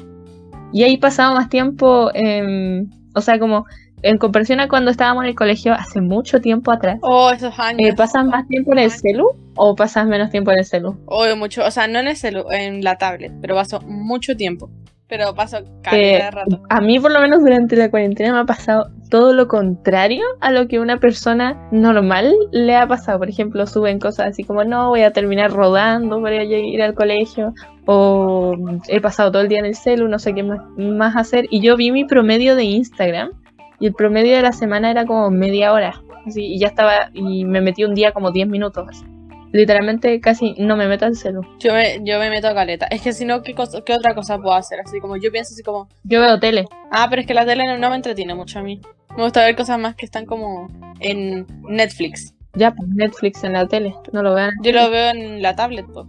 Y 0.71 0.83
ahí 0.83 0.97
pasado 0.97 1.33
más 1.35 1.49
tiempo, 1.49 2.09
en- 2.13 2.89
o 3.15 3.21
sea, 3.21 3.37
como 3.39 3.65
en 4.01 4.17
comparación 4.17 4.59
a 4.59 4.67
cuando 4.67 4.91
estábamos 4.91 5.23
en 5.23 5.29
el 5.29 5.35
colegio 5.35 5.71
hace 5.73 6.01
mucho 6.01 6.41
tiempo 6.41 6.71
atrás. 6.71 6.97
Oh, 7.03 7.29
esos 7.31 7.57
años. 7.57 7.79
Eh, 7.89 7.93
¿Pasas 7.95 8.25
más 8.25 8.45
tiempo 8.47 8.73
en 8.73 8.79
el 8.79 8.91
celu 8.91 9.27
o 9.55 9.75
pasas 9.75 10.05
menos 10.07 10.29
tiempo 10.29 10.51
en 10.51 10.59
el 10.59 10.65
celu? 10.65 10.97
Oh, 11.05 11.23
mucho, 11.37 11.63
o 11.65 11.71
sea, 11.71 11.87
no 11.87 11.99
en 11.99 12.07
el 12.09 12.17
celu, 12.17 12.43
en 12.51 12.83
la 12.83 12.97
tablet, 12.97 13.31
pero 13.39 13.55
paso 13.55 13.79
mucho 13.81 14.35
tiempo. 14.35 14.69
Pero 15.15 15.35
paso 15.35 15.57
calidad 15.83 16.27
Eh, 16.27 16.31
rato. 16.31 16.59
a 16.69 16.81
mí 16.81 16.99
por 16.99 17.11
lo 17.11 17.21
menos 17.21 17.41
durante 17.43 17.75
la 17.75 17.91
cuarentena 17.91 18.33
me 18.33 18.39
ha 18.39 18.45
pasado 18.45 18.89
todo 19.11 19.31
lo 19.31 19.47
contrario 19.47 20.23
a 20.41 20.49
lo 20.51 20.67
que 20.67 20.79
una 20.79 20.99
persona 20.99 21.55
normal 21.71 22.33
le 22.51 22.75
ha 22.75 22.87
pasado. 22.87 23.19
Por 23.19 23.29
ejemplo, 23.29 23.67
suben 23.67 23.99
cosas 23.99 24.29
así 24.29 24.43
como 24.43 24.63
no, 24.63 24.89
voy 24.89 25.03
a 25.03 25.11
terminar 25.13 25.51
rodando 25.51 26.19
para 26.19 26.43
ir 26.43 26.81
al 26.81 26.95
colegio 26.95 27.53
o 27.85 28.55
he 28.87 28.99
pasado 29.01 29.31
todo 29.31 29.43
el 29.43 29.49
día 29.49 29.59
en 29.59 29.65
el 29.65 29.75
celu, 29.75 30.07
no 30.07 30.17
sé 30.17 30.33
qué 30.33 30.41
más, 30.41 30.61
más 30.77 31.15
hacer. 31.15 31.45
Y 31.51 31.61
yo 31.61 31.77
vi 31.77 31.91
mi 31.91 32.05
promedio 32.05 32.55
de 32.55 32.63
Instagram 32.63 33.33
y 33.79 33.85
el 33.85 33.93
promedio 33.93 34.35
de 34.35 34.41
la 34.41 34.51
semana 34.51 34.89
era 34.89 35.05
como 35.05 35.29
media 35.29 35.73
hora. 35.73 35.93
Así, 36.25 36.43
y 36.43 36.57
ya 36.57 36.67
estaba, 36.69 37.09
y 37.13 37.45
me 37.45 37.61
metí 37.61 37.83
un 37.83 37.93
día 37.93 38.13
como 38.13 38.31
10 38.31 38.47
minutos. 38.47 38.87
así. 38.89 39.05
Literalmente 39.53 40.19
casi 40.19 40.55
no 40.57 40.75
me 40.75 40.87
meto 40.87 41.05
al 41.05 41.15
celu. 41.15 41.41
Yo 41.59 41.73
me, 41.73 41.99
yo 42.03 42.19
me 42.19 42.29
meto 42.29 42.47
a 42.47 42.53
caleta. 42.55 42.87
Es 42.87 43.01
que 43.01 43.13
si 43.13 43.23
no, 43.23 43.41
¿qué, 43.43 43.53
cosa- 43.53 43.81
¿qué 43.85 43.93
otra 43.93 44.13
cosa 44.15 44.37
puedo 44.39 44.53
hacer? 44.55 44.79
Así 44.81 44.99
como 44.99 45.15
yo 45.15 45.31
pienso 45.31 45.53
así 45.53 45.61
como, 45.63 45.87
Yo 46.03 46.19
veo 46.21 46.39
tele. 46.39 46.65
ah, 46.91 47.07
pero 47.09 47.21
es 47.21 47.27
que 47.27 47.33
la 47.35 47.45
tele 47.45 47.63
no, 47.65 47.77
no 47.77 47.89
me 47.91 47.95
entretiene 47.95 48.33
mucho 48.35 48.59
a 48.59 48.63
mí. 48.63 48.81
Me 49.15 49.23
gusta 49.23 49.45
ver 49.45 49.55
cosas 49.55 49.77
más 49.79 49.95
que 49.95 50.05
están 50.05 50.25
como 50.25 50.67
en 50.99 51.45
Netflix. 51.69 52.33
Ya, 52.55 52.71
pues 52.71 52.89
Netflix 52.89 53.43
en 53.43 53.53
la 53.53 53.67
tele. 53.67 53.95
No 54.11 54.21
lo 54.23 54.33
vean. 54.33 54.51
Yo 54.63 54.71
lo 54.71 54.89
veo 54.89 55.11
en 55.11 55.41
la 55.41 55.55
tablet, 55.55 55.85
po. 55.85 56.07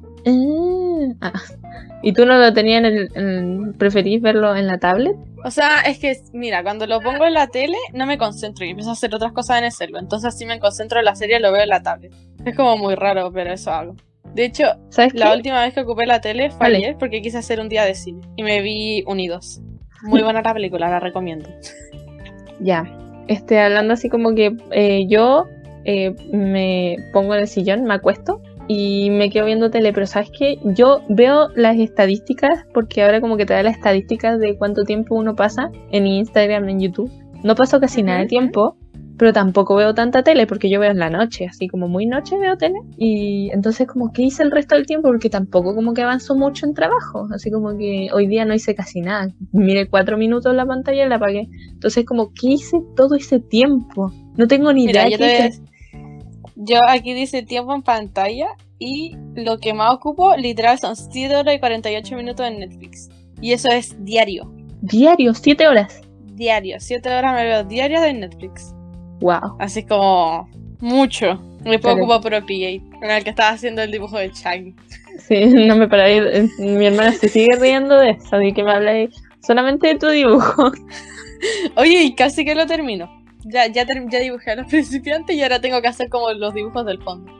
Ah, 1.20 1.32
¿Y 2.02 2.12
tú 2.12 2.24
no 2.26 2.38
lo 2.38 2.52
tenías 2.52 2.78
en 2.80 2.84
el, 2.86 3.08
en- 3.14 3.72
preferís 3.74 4.20
verlo 4.22 4.54
en 4.56 4.66
la 4.66 4.78
tablet? 4.78 5.16
O 5.44 5.50
sea, 5.50 5.80
es 5.82 5.98
que, 5.98 6.18
mira, 6.32 6.62
cuando 6.62 6.86
lo 6.86 7.00
pongo 7.00 7.26
en 7.26 7.34
la 7.34 7.48
tele, 7.48 7.76
no 7.92 8.06
me 8.06 8.16
concentro 8.16 8.64
y 8.64 8.70
empiezo 8.70 8.90
a 8.90 8.94
hacer 8.94 9.14
otras 9.14 9.32
cosas 9.32 9.58
en 9.58 9.64
el 9.64 9.72
celular. 9.72 10.02
Entonces, 10.02 10.36
si 10.36 10.46
me 10.46 10.58
concentro 10.60 10.98
en 10.98 11.04
la 11.04 11.14
serie, 11.14 11.40
lo 11.40 11.52
veo 11.52 11.62
en 11.62 11.68
la 11.68 11.82
tablet. 11.82 12.12
Es 12.44 12.56
como 12.56 12.76
muy 12.76 12.94
raro, 12.94 13.30
pero 13.32 13.52
eso 13.52 13.70
hago. 13.70 13.96
De 14.34 14.44
hecho, 14.46 14.64
¿Sabes 14.88 15.14
la 15.14 15.30
qué? 15.30 15.36
última 15.36 15.62
vez 15.62 15.74
que 15.74 15.80
ocupé 15.80 16.06
la 16.06 16.20
tele 16.20 16.50
fue 16.50 16.58
Vale. 16.58 16.76
ayer 16.78 16.96
porque 16.98 17.22
quise 17.22 17.38
hacer 17.38 17.60
un 17.60 17.68
día 17.68 17.84
de 17.84 17.94
cine. 17.94 18.20
Y 18.36 18.42
me 18.42 18.60
vi 18.62 19.04
Unidos. 19.06 19.60
Muy 20.02 20.22
buena 20.22 20.42
la 20.42 20.52
película, 20.52 20.88
la 20.90 21.00
recomiendo. 21.00 21.48
Ya. 22.60 22.84
Este, 23.28 23.58
hablando 23.60 23.94
así 23.94 24.08
como 24.10 24.34
que 24.34 24.54
eh, 24.72 25.06
yo 25.08 25.46
eh, 25.84 26.14
me 26.32 26.96
pongo 27.12 27.34
en 27.34 27.40
el 27.40 27.48
sillón, 27.48 27.84
me 27.84 27.94
acuesto 27.94 28.42
y 28.68 29.10
me 29.10 29.30
quedo 29.30 29.46
viendo 29.46 29.70
tele, 29.70 29.92
pero 29.92 30.06
¿sabes 30.06 30.30
qué? 30.36 30.58
Yo 30.64 31.02
veo 31.08 31.48
las 31.54 31.76
estadísticas, 31.76 32.64
porque 32.72 33.02
ahora 33.02 33.20
como 33.20 33.36
que 33.36 33.46
te 33.46 33.54
da 33.54 33.62
las 33.62 33.76
estadísticas 33.76 34.38
de 34.38 34.56
cuánto 34.56 34.84
tiempo 34.84 35.14
uno 35.14 35.34
pasa 35.34 35.70
en 35.90 36.06
Instagram, 36.06 36.68
en 36.68 36.80
YouTube. 36.80 37.10
No 37.42 37.54
paso 37.54 37.78
casi 37.80 38.02
nada 38.02 38.20
de 38.20 38.26
tiempo, 38.26 38.76
pero 39.16 39.32
tampoco 39.32 39.76
veo 39.76 39.94
tanta 39.94 40.22
tele, 40.22 40.46
porque 40.46 40.68
yo 40.68 40.80
veo 40.80 40.90
en 40.90 40.98
la 40.98 41.10
noche, 41.10 41.46
así 41.46 41.68
como 41.68 41.88
muy 41.88 42.06
noche 42.06 42.36
veo 42.38 42.56
tele. 42.56 42.78
Y 42.96 43.50
entonces 43.52 43.86
como 43.86 44.12
que 44.12 44.22
hice 44.22 44.42
el 44.42 44.50
resto 44.50 44.74
del 44.74 44.86
tiempo, 44.86 45.08
porque 45.08 45.30
tampoco 45.30 45.74
como 45.74 45.94
que 45.94 46.02
avanzo 46.02 46.34
mucho 46.34 46.66
en 46.66 46.74
trabajo, 46.74 47.28
así 47.32 47.50
como 47.50 47.76
que 47.76 48.08
hoy 48.12 48.26
día 48.26 48.44
no 48.44 48.54
hice 48.54 48.74
casi 48.74 49.00
nada. 49.00 49.32
Miré 49.52 49.88
cuatro 49.88 50.16
minutos 50.16 50.54
la 50.54 50.66
pantalla 50.66 51.06
y 51.06 51.08
la 51.08 51.16
apagué. 51.16 51.48
Entonces 51.72 52.04
como 52.04 52.32
que 52.32 52.48
hice 52.48 52.78
todo 52.96 53.14
ese 53.14 53.40
tiempo. 53.40 54.12
No 54.36 54.48
tengo 54.48 54.72
ni 54.72 54.86
Mira, 54.86 55.08
idea. 55.08 55.18
yo, 55.18 55.46
hice. 55.48 55.62
yo 56.56 56.78
aquí 56.88 57.14
dice 57.14 57.42
tiempo 57.42 57.74
en 57.74 57.82
pantalla 57.82 58.48
y 58.78 59.16
lo 59.36 59.58
que 59.58 59.74
más 59.74 59.94
ocupo 59.94 60.36
literal 60.36 60.78
son 60.78 60.96
7 60.96 61.36
horas 61.36 61.54
y 61.54 61.60
48 61.60 62.16
minutos 62.16 62.46
en 62.46 62.58
Netflix. 62.58 63.08
Y 63.40 63.52
eso 63.52 63.68
es 63.68 63.96
diario. 64.04 64.52
Diario, 64.80 65.32
siete 65.34 65.68
horas. 65.68 66.00
Diario. 66.34 66.76
7 66.80 67.08
horas 67.08 67.34
me 67.34 67.44
veo 67.44 67.64
diarias 67.64 68.02
de 68.02 68.12
Netflix. 68.14 68.74
Wow. 69.20 69.56
Así 69.58 69.84
como 69.84 70.48
mucho. 70.80 71.40
Después 71.60 71.94
Dale. 71.94 72.02
ocupo 72.02 72.20
Procreate, 72.20 72.82
en 73.00 73.10
el 73.10 73.24
que 73.24 73.30
estaba 73.30 73.50
haciendo 73.50 73.82
el 73.82 73.90
dibujo 73.90 74.18
de 74.18 74.30
Shaggy. 74.34 74.74
Sí, 75.18 75.46
no 75.66 75.76
me 75.76 75.88
paré. 75.88 76.38
eh, 76.38 76.48
Mi 76.58 76.86
hermana 76.86 77.12
se 77.12 77.28
sigue 77.28 77.56
riendo 77.56 77.96
de 77.98 78.10
eso, 78.10 78.36
de 78.36 78.52
que 78.52 78.62
me 78.62 78.72
habláis 78.72 79.14
solamente 79.40 79.86
de 79.88 79.94
tu 79.96 80.08
dibujo. 80.08 80.72
Oye, 81.76 82.02
y 82.02 82.14
casi 82.14 82.44
que 82.44 82.54
lo 82.54 82.66
termino. 82.66 83.08
Ya, 83.44 83.66
ya, 83.66 83.84
ya 83.86 84.20
dibujé 84.20 84.52
a 84.52 84.56
los 84.56 84.66
principiantes 84.70 85.36
y 85.36 85.42
ahora 85.42 85.60
tengo 85.60 85.80
que 85.80 85.88
hacer 85.88 86.08
como 86.08 86.30
los 86.32 86.54
dibujos 86.54 86.84
del 86.84 87.02
fondo. 87.02 87.32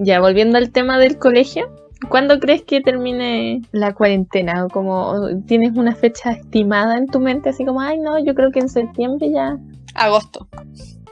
Ya, 0.00 0.20
volviendo 0.20 0.58
al 0.58 0.70
tema 0.70 0.98
del 0.98 1.18
colegio, 1.18 1.68
¿cuándo 2.08 2.38
crees 2.38 2.62
que 2.62 2.80
termine 2.80 3.62
la 3.72 3.92
cuarentena? 3.94 4.64
O 4.64 4.68
como 4.68 5.14
tienes 5.46 5.76
una 5.76 5.94
fecha 5.94 6.30
estimada 6.32 6.96
en 6.96 7.06
tu 7.06 7.18
mente, 7.18 7.48
así 7.48 7.64
como, 7.64 7.80
ay, 7.80 7.98
no, 7.98 8.18
yo 8.24 8.34
creo 8.34 8.50
que 8.52 8.60
en 8.60 8.68
septiembre 8.68 9.30
ya, 9.32 9.56
Agosto. 9.94 10.46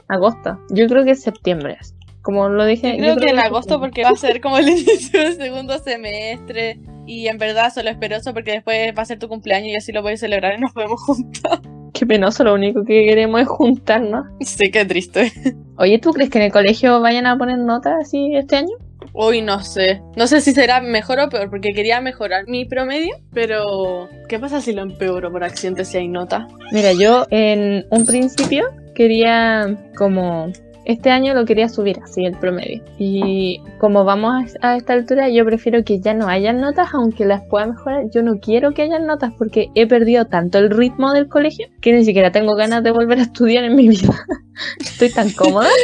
Agosto. 0.07 0.59
Yo 0.69 0.87
creo 0.87 1.03
que 1.03 1.11
es 1.11 1.21
septiembre. 1.21 1.77
Como 2.21 2.49
lo 2.49 2.65
dije. 2.65 2.97
Yo 2.97 3.03
creo 3.03 3.15
que 3.17 3.29
en 3.29 3.39
es 3.39 3.45
agosto 3.45 3.79
porque 3.79 4.03
va 4.03 4.09
a 4.09 4.15
ser 4.15 4.41
como 4.41 4.57
el 4.57 4.69
inicio 4.69 5.19
del 5.19 5.35
segundo 5.35 5.77
semestre 5.79 6.79
y 7.05 7.27
en 7.27 7.37
verdad 7.37 7.73
solo 7.73 7.89
espero 7.89 8.17
eso 8.17 8.33
porque 8.33 8.51
después 8.51 8.93
va 8.97 9.01
a 9.01 9.05
ser 9.05 9.17
tu 9.17 9.29
cumpleaños 9.29 9.69
y 9.69 9.75
así 9.75 9.91
lo 9.91 10.01
voy 10.01 10.13
a 10.13 10.17
celebrar 10.17 10.57
y 10.57 10.61
nos 10.61 10.73
vemos 10.73 11.01
juntos. 11.01 11.61
Qué 11.93 12.05
penoso, 12.05 12.43
lo 12.43 12.53
único 12.53 12.83
que 12.83 13.05
queremos 13.05 13.41
es 13.41 13.47
juntarnos. 13.47 14.25
Sí, 14.41 14.69
qué 14.69 14.85
triste. 14.85 15.31
Oye, 15.77 15.97
¿tú 15.97 16.11
crees 16.11 16.29
que 16.29 16.37
en 16.37 16.43
el 16.43 16.51
colegio 16.51 17.01
vayan 17.01 17.25
a 17.25 17.37
poner 17.39 17.57
notas 17.57 17.95
así 18.01 18.35
este 18.35 18.57
año? 18.57 18.75
Uy, 19.13 19.41
no 19.41 19.63
sé. 19.63 20.03
No 20.15 20.27
sé 20.27 20.41
si 20.41 20.53
será 20.53 20.79
mejor 20.79 21.19
o 21.19 21.29
peor 21.29 21.49
porque 21.49 21.73
quería 21.73 21.99
mejorar 21.99 22.47
mi 22.47 22.65
promedio, 22.65 23.15
pero 23.33 24.07
¿qué 24.29 24.37
pasa 24.37 24.61
si 24.61 24.73
lo 24.73 24.83
empeoro 24.83 25.31
por 25.31 25.43
accidente 25.43 25.85
si 25.85 25.97
hay 25.97 26.07
nota? 26.07 26.47
Mira, 26.71 26.93
yo 26.93 27.25
en 27.31 27.87
un 27.89 28.05
principio 28.05 28.67
quería 28.97 29.77
como 29.95 30.51
este 30.85 31.11
año 31.11 31.33
lo 31.33 31.45
quería 31.45 31.69
subir 31.69 31.99
así 32.01 32.25
el 32.25 32.35
promedio. 32.37 32.81
Y 32.97 33.61
como 33.77 34.05
vamos 34.05 34.55
a, 34.61 34.77
esta 34.77 34.93
altura, 34.93 35.29
yo 35.29 35.45
prefiero 35.45 35.83
que 35.83 35.99
ya 35.99 36.13
no 36.13 36.27
hayan 36.27 36.61
notas, 36.61 36.87
aunque 36.93 37.25
las 37.25 37.43
pueda 37.43 37.67
mejorar. 37.67 38.09
Yo 38.09 38.23
no 38.23 38.39
quiero 38.39 38.71
que 38.71 38.83
hayan 38.83 39.05
notas 39.05 39.33
porque 39.37 39.69
he 39.75 39.85
perdido 39.85 40.25
tanto 40.25 40.57
el 40.57 40.69
ritmo 40.69 41.11
del 41.11 41.27
colegio 41.27 41.67
que 41.81 41.91
ni 41.91 42.05
siquiera 42.05 42.31
tengo 42.31 42.55
ganas 42.55 42.83
de 42.83 42.91
volver 42.91 43.19
a 43.19 43.23
estudiar 43.23 43.65
en 43.65 43.75
mi 43.75 43.89
vida. 43.89 44.13
Estoy 44.79 45.11
tan 45.11 45.31
cómoda. 45.31 45.69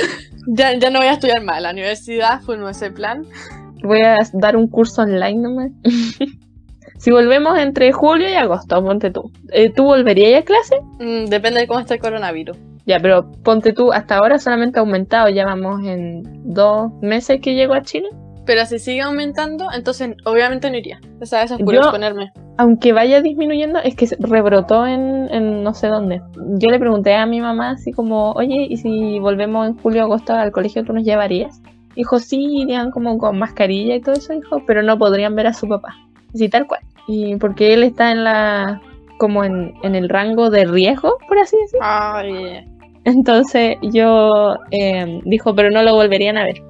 Ya, 0.45 0.77
ya 0.77 0.89
no 0.89 0.99
voy 0.99 1.07
a 1.07 1.13
estudiar 1.13 1.41
más. 1.41 1.61
La 1.61 1.71
universidad 1.71 2.41
fue 2.41 2.57
nuestro 2.57 2.93
plan. 2.93 3.25
Voy 3.81 4.01
a 4.01 4.17
dar 4.33 4.57
un 4.57 4.67
curso 4.67 5.03
online 5.03 5.39
nomás. 5.39 5.71
si 6.97 7.11
volvemos 7.11 7.57
entre 7.57 7.93
julio 7.93 8.29
y 8.29 8.33
agosto, 8.33 8.83
ponte 8.83 9.09
tú. 9.09 9.31
Eh, 9.53 9.71
¿Tú 9.73 9.85
volverías 9.85 10.41
a 10.41 10.43
clase? 10.43 10.75
Mm, 10.99 11.29
depende 11.29 11.61
de 11.61 11.67
cómo 11.67 11.79
está 11.79 11.93
el 11.93 12.01
coronavirus. 12.01 12.57
Ya, 12.85 12.99
pero 12.99 13.31
ponte 13.43 13.71
tú, 13.73 13.93
hasta 13.93 14.17
ahora 14.17 14.39
solamente 14.39 14.77
ha 14.77 14.81
aumentado, 14.81 15.29
ya 15.29 15.45
vamos 15.45 15.85
en 15.85 16.23
dos 16.53 16.91
meses 17.01 17.39
que 17.41 17.55
llego 17.55 17.73
a 17.73 17.81
Chile. 17.81 18.09
Pero 18.45 18.65
si 18.65 18.77
sigue 18.77 19.01
aumentando, 19.01 19.67
entonces 19.73 20.15
obviamente 20.25 20.69
no 20.69 20.75
iría. 20.77 20.99
O 21.21 21.25
sea, 21.25 21.43
eso 21.43 21.55
es 21.55 21.61
puro 21.61 21.75
Yo- 21.75 21.81
exponerme. 21.81 22.33
Aunque 22.57 22.93
vaya 22.93 23.21
disminuyendo, 23.21 23.79
es 23.79 23.95
que 23.95 24.07
rebrotó 24.19 24.85
en, 24.85 25.27
en 25.31 25.63
no 25.63 25.73
sé 25.73 25.87
dónde. 25.87 26.21
Yo 26.59 26.69
le 26.69 26.77
pregunté 26.77 27.15
a 27.15 27.25
mi 27.25 27.41
mamá 27.41 27.71
así 27.71 27.91
como, 27.93 28.31
oye, 28.33 28.67
¿y 28.69 28.77
si 28.77 29.17
volvemos 29.17 29.65
en 29.67 29.77
julio 29.77 30.01
o 30.01 30.05
agosto 30.05 30.33
al 30.33 30.51
colegio, 30.51 30.83
tú 30.83 30.93
nos 30.93 31.03
llevarías? 31.03 31.61
Dijo, 31.95 32.19
sí, 32.19 32.45
irían 32.61 32.91
como 32.91 33.17
con 33.17 33.39
mascarilla 33.39 33.95
y 33.95 34.01
todo 34.01 34.13
eso, 34.15 34.33
dijo, 34.33 34.61
pero 34.67 34.83
no 34.83 34.97
podrían 34.99 35.35
ver 35.35 35.47
a 35.47 35.53
su 35.53 35.67
papá. 35.67 35.95
Así 36.33 36.47
tal 36.49 36.67
cual. 36.67 36.81
Y 37.07 37.37
porque 37.37 37.73
él 37.73 37.81
está 37.83 38.11
en 38.11 38.23
la, 38.23 38.81
como 39.17 39.43
en, 39.43 39.73
en 39.81 39.95
el 39.95 40.09
rango 40.09 40.49
de 40.51 40.65
riesgo, 40.65 41.17
por 41.27 41.39
así 41.39 41.57
decirlo. 41.57 41.85
Ay, 41.87 42.67
Entonces 43.05 43.77
yo 43.81 44.55
eh, 44.71 45.21
dijo, 45.25 45.55
pero 45.55 45.69
no 45.71 45.83
lo 45.83 45.95
volverían 45.95 46.37
a 46.37 46.43
ver. 46.45 46.63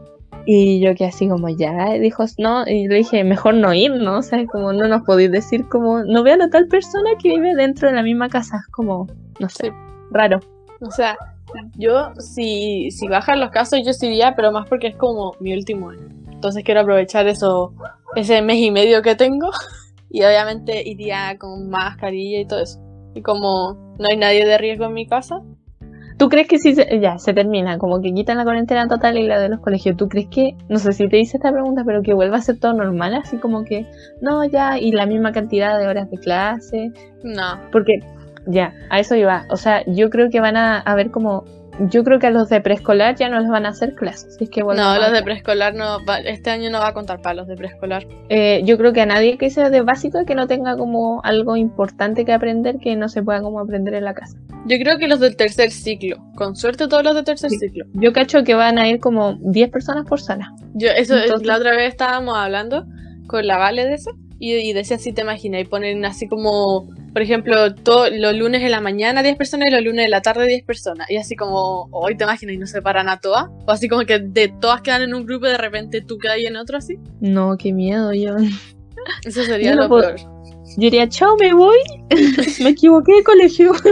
Y 0.46 0.82
yo 0.82 0.94
que 0.96 1.06
así 1.06 1.30
como 1.30 1.48
ya, 1.50 1.94
dijo, 1.94 2.25
no, 2.38 2.68
y 2.68 2.88
le 2.88 2.96
dije, 2.96 3.24
mejor 3.24 3.54
no 3.54 3.74
ir, 3.74 3.92
¿no? 3.92 4.18
O 4.18 4.22
sea, 4.22 4.46
como 4.48 4.74
no 4.74 4.88
nos 4.90 5.04
podéis 5.04 5.32
decir 5.32 5.68
como, 5.70 6.04
no 6.04 6.22
vean 6.22 6.42
a 6.42 6.50
tal 6.50 6.68
persona 6.68 7.12
que 7.22 7.30
vive 7.30 7.56
dentro 7.56 7.88
de 7.88 7.96
la 7.96 8.04
misma 8.04 8.28
casa, 8.28 8.58
es 8.58 8.68
como, 8.74 9.08
no 9.40 9.48
sé, 9.48 9.68
Sí. 9.68 9.72
raro. 10.12 10.42
O 10.82 10.92
sea, 10.92 11.18
yo 11.78 12.13
si, 12.20 12.92
si 12.92 13.08
bajan 13.08 13.40
los 13.40 13.52
casos 13.52 13.80
yo 13.86 13.94
sí 13.94 14.08
iría, 14.08 14.36
pero 14.36 14.52
más 14.52 14.68
porque 14.68 14.88
es 14.88 14.96
como 14.98 15.34
mi 15.40 15.54
último 15.54 15.92
año. 15.92 16.10
Entonces 16.30 16.63
quiero 16.66 16.82
aprovechar 16.82 17.25
eso, 17.28 17.74
ese 18.18 18.42
mes 18.42 18.58
y 18.58 18.72
medio 18.72 19.02
que 19.02 19.16
tengo. 19.16 19.50
Y 20.16 20.22
obviamente 20.24 20.88
iría 20.88 21.36
con 21.40 21.72
mascarilla 21.72 22.42
y 22.42 22.46
todo 22.46 22.62
eso. 22.62 22.80
Y 23.16 23.24
como 23.24 23.96
no 23.98 24.08
hay 24.08 24.16
nadie 24.16 24.46
de 24.46 24.60
riesgo 24.60 24.86
en 24.86 24.94
mi 24.94 25.08
casa, 25.08 25.42
¿Tú 26.24 26.30
crees 26.30 26.48
que 26.48 26.58
si 26.58 26.74
se- 26.74 27.01
ya 27.01 27.18
se 27.18 27.34
termina, 27.34 27.77
como 27.77 28.00
que 28.00 28.13
quitan 28.13 28.38
la 28.38 28.46
cuarentena 28.46 28.88
total 28.88 29.18
y 29.18 29.27
la 29.27 29.42
de 29.42 29.50
los 29.50 29.60
colegios, 29.60 29.98
¿tú 29.98 30.08
crees 30.08 30.27
que, 30.30 30.56
no 30.70 30.80
sé 30.80 30.94
si 30.94 31.10
te 31.10 31.20
hice 31.20 31.36
esta 31.36 31.51
pregunta, 31.51 31.84
pero 31.86 32.01
que 32.01 32.13
vuelva 32.13 32.38
a 32.38 32.42
ser 32.42 32.58
todo 32.62 32.72
normal, 32.72 33.13
así 33.15 33.36
como 33.39 33.65
que, 33.65 33.86
no, 34.22 34.46
ya, 34.46 34.80
y 34.80 34.94
la 34.94 35.06
misma 35.06 35.34
cantidad 35.34 35.77
de 35.77 35.86
horas 35.86 36.10
de 36.10 36.18
clase? 36.20 36.94
no. 37.24 37.60
Porque, 37.74 38.00
ya, 38.48 38.74
a 38.89 39.01
eso 39.01 39.15
iba. 39.15 39.46
O 39.50 39.58
sea, 39.58 39.84
yo 39.86 40.10
creo 40.10 40.30
que 40.30 40.39
van 40.39 40.56
a 40.56 40.80
haber 40.80 41.12
como. 41.12 41.44
Yo 41.80 42.03
creo 42.03 42.20
que 42.20 42.27
a 42.27 42.30
los 42.30 42.50
de 42.50 42.62
preescolar 42.62 43.15
ya 43.15 43.30
no 43.30 43.39
les 43.39 43.50
van 43.50 43.65
a 43.65 43.70
hacer 43.70 43.96
clases. 43.96 44.38
Es 44.39 44.50
que 44.50 44.62
No, 44.62 44.74
los 44.74 45.12
de 45.12 45.24
preescolar 45.24 45.74
no, 45.74 46.06
va- 46.06 46.20
este 46.20 46.51
año 46.51 46.70
no 46.70 46.80
va 46.80 46.89
a 46.89 46.94
contar 46.94 47.22
para 47.22 47.36
los 47.36 47.48
de 47.48 47.56
preescolar. 47.56 48.06
Eh, 48.30 48.62
yo 48.63 48.77
creo 48.77 48.94
que 48.94 49.01
a 49.01 49.06
nadie 49.08 49.38
que 49.38 49.50
sea 49.50 49.70
de 49.72 49.82
básico 49.82 50.24
que 50.25 50.36
no 50.36 50.46
tenga 50.48 50.77
como 50.77 51.22
algo 51.24 51.56
importante 51.58 52.25
que 52.25 52.34
aprender 52.34 52.77
que 52.77 52.96
no 52.96 53.10
se 53.10 53.24
pueda 53.24 53.42
como 53.42 53.60
aprender 53.60 53.96
en 53.96 54.03
la 54.06 54.13
casa. 54.13 54.38
Yo 54.65 54.77
creo 54.77 54.98
que 54.98 55.08
los 55.08 55.20
del 55.20 55.36
tercer 55.36 55.72
ciclo, 55.72 56.18
con 56.36 56.56
suerte 56.56 56.88
todos 56.88 57.03
los 57.03 57.15
de 57.15 57.24
tercer 57.24 57.50
Sí. 57.50 57.58
ciclo. 57.58 57.86
Yo 57.94 58.13
cacho 58.13 58.44
que 58.44 58.53
van 58.53 58.77
a 58.77 58.88
ir 58.88 59.00
como 59.00 59.34
10 59.42 59.70
personas 59.70 60.06
por 60.06 60.22
sala. 60.22 60.53
Yo, 60.74 60.89
eso, 60.89 61.18
Entonces- 61.18 61.48
la 61.48 61.58
otra 61.58 61.72
vez 61.75 61.89
estábamos 61.89 62.38
hablando 62.38 62.86
con 63.27 63.46
la 63.48 63.58
Vale 63.58 63.86
de 63.88 63.96
eso 63.96 64.12
y, 64.51 64.69
y 64.69 64.73
decía 64.73 64.97
si 64.97 65.13
te 65.13 65.21
imaginas 65.21 65.62
y 65.62 65.65
ponen 65.65 66.03
así 66.05 66.27
como, 66.27 66.88
por 67.13 67.21
ejemplo, 67.21 67.73
todo, 67.75 68.09
los 68.09 68.35
lunes 68.35 68.62
en 68.63 68.71
la 68.71 68.81
mañana 68.81 69.23
10 69.23 69.35
personas 69.38 69.67
y 69.69 69.71
los 69.71 69.81
lunes 69.83 70.05
en 70.05 70.12
la 70.12 70.21
tarde 70.21 70.47
10 70.47 70.63
personas. 70.65 71.09
Y 71.09 71.17
así 71.17 71.35
como, 71.35 71.88
hoy 71.91 72.15
te 72.17 72.23
imaginas 72.25 72.55
y 72.55 72.57
no 72.57 72.67
se 72.67 72.81
paran 72.81 73.09
a 73.09 73.19
todas. 73.19 73.45
O 73.65 73.71
así 73.71 73.88
como 73.88 74.05
que 74.05 74.19
de 74.19 74.47
todas 74.50 74.81
quedan 74.81 75.03
en 75.03 75.13
un 75.13 75.25
grupo 75.25 75.45
y 75.47 75.50
de 75.50 75.57
repente 75.57 76.01
tú 76.01 76.17
quedas 76.17 76.38
en 76.39 76.55
otro 76.57 76.77
así. 76.77 76.97
No, 77.21 77.55
qué 77.57 77.71
miedo. 77.73 78.13
Yo, 78.13 78.35
Eso 79.25 79.43
sería 79.43 79.71
Yo 79.71 79.75
no 79.75 79.83
lo 79.83 79.89
puedo- 79.89 80.15
peor. 80.15 80.19
yo 80.19 80.29
diría, 80.77 81.07
chao, 81.09 81.35
me 81.39 81.53
voy. 81.53 81.77
me 82.63 82.69
equivoqué 82.69 83.13
de 83.15 83.23
colegio. 83.23 83.71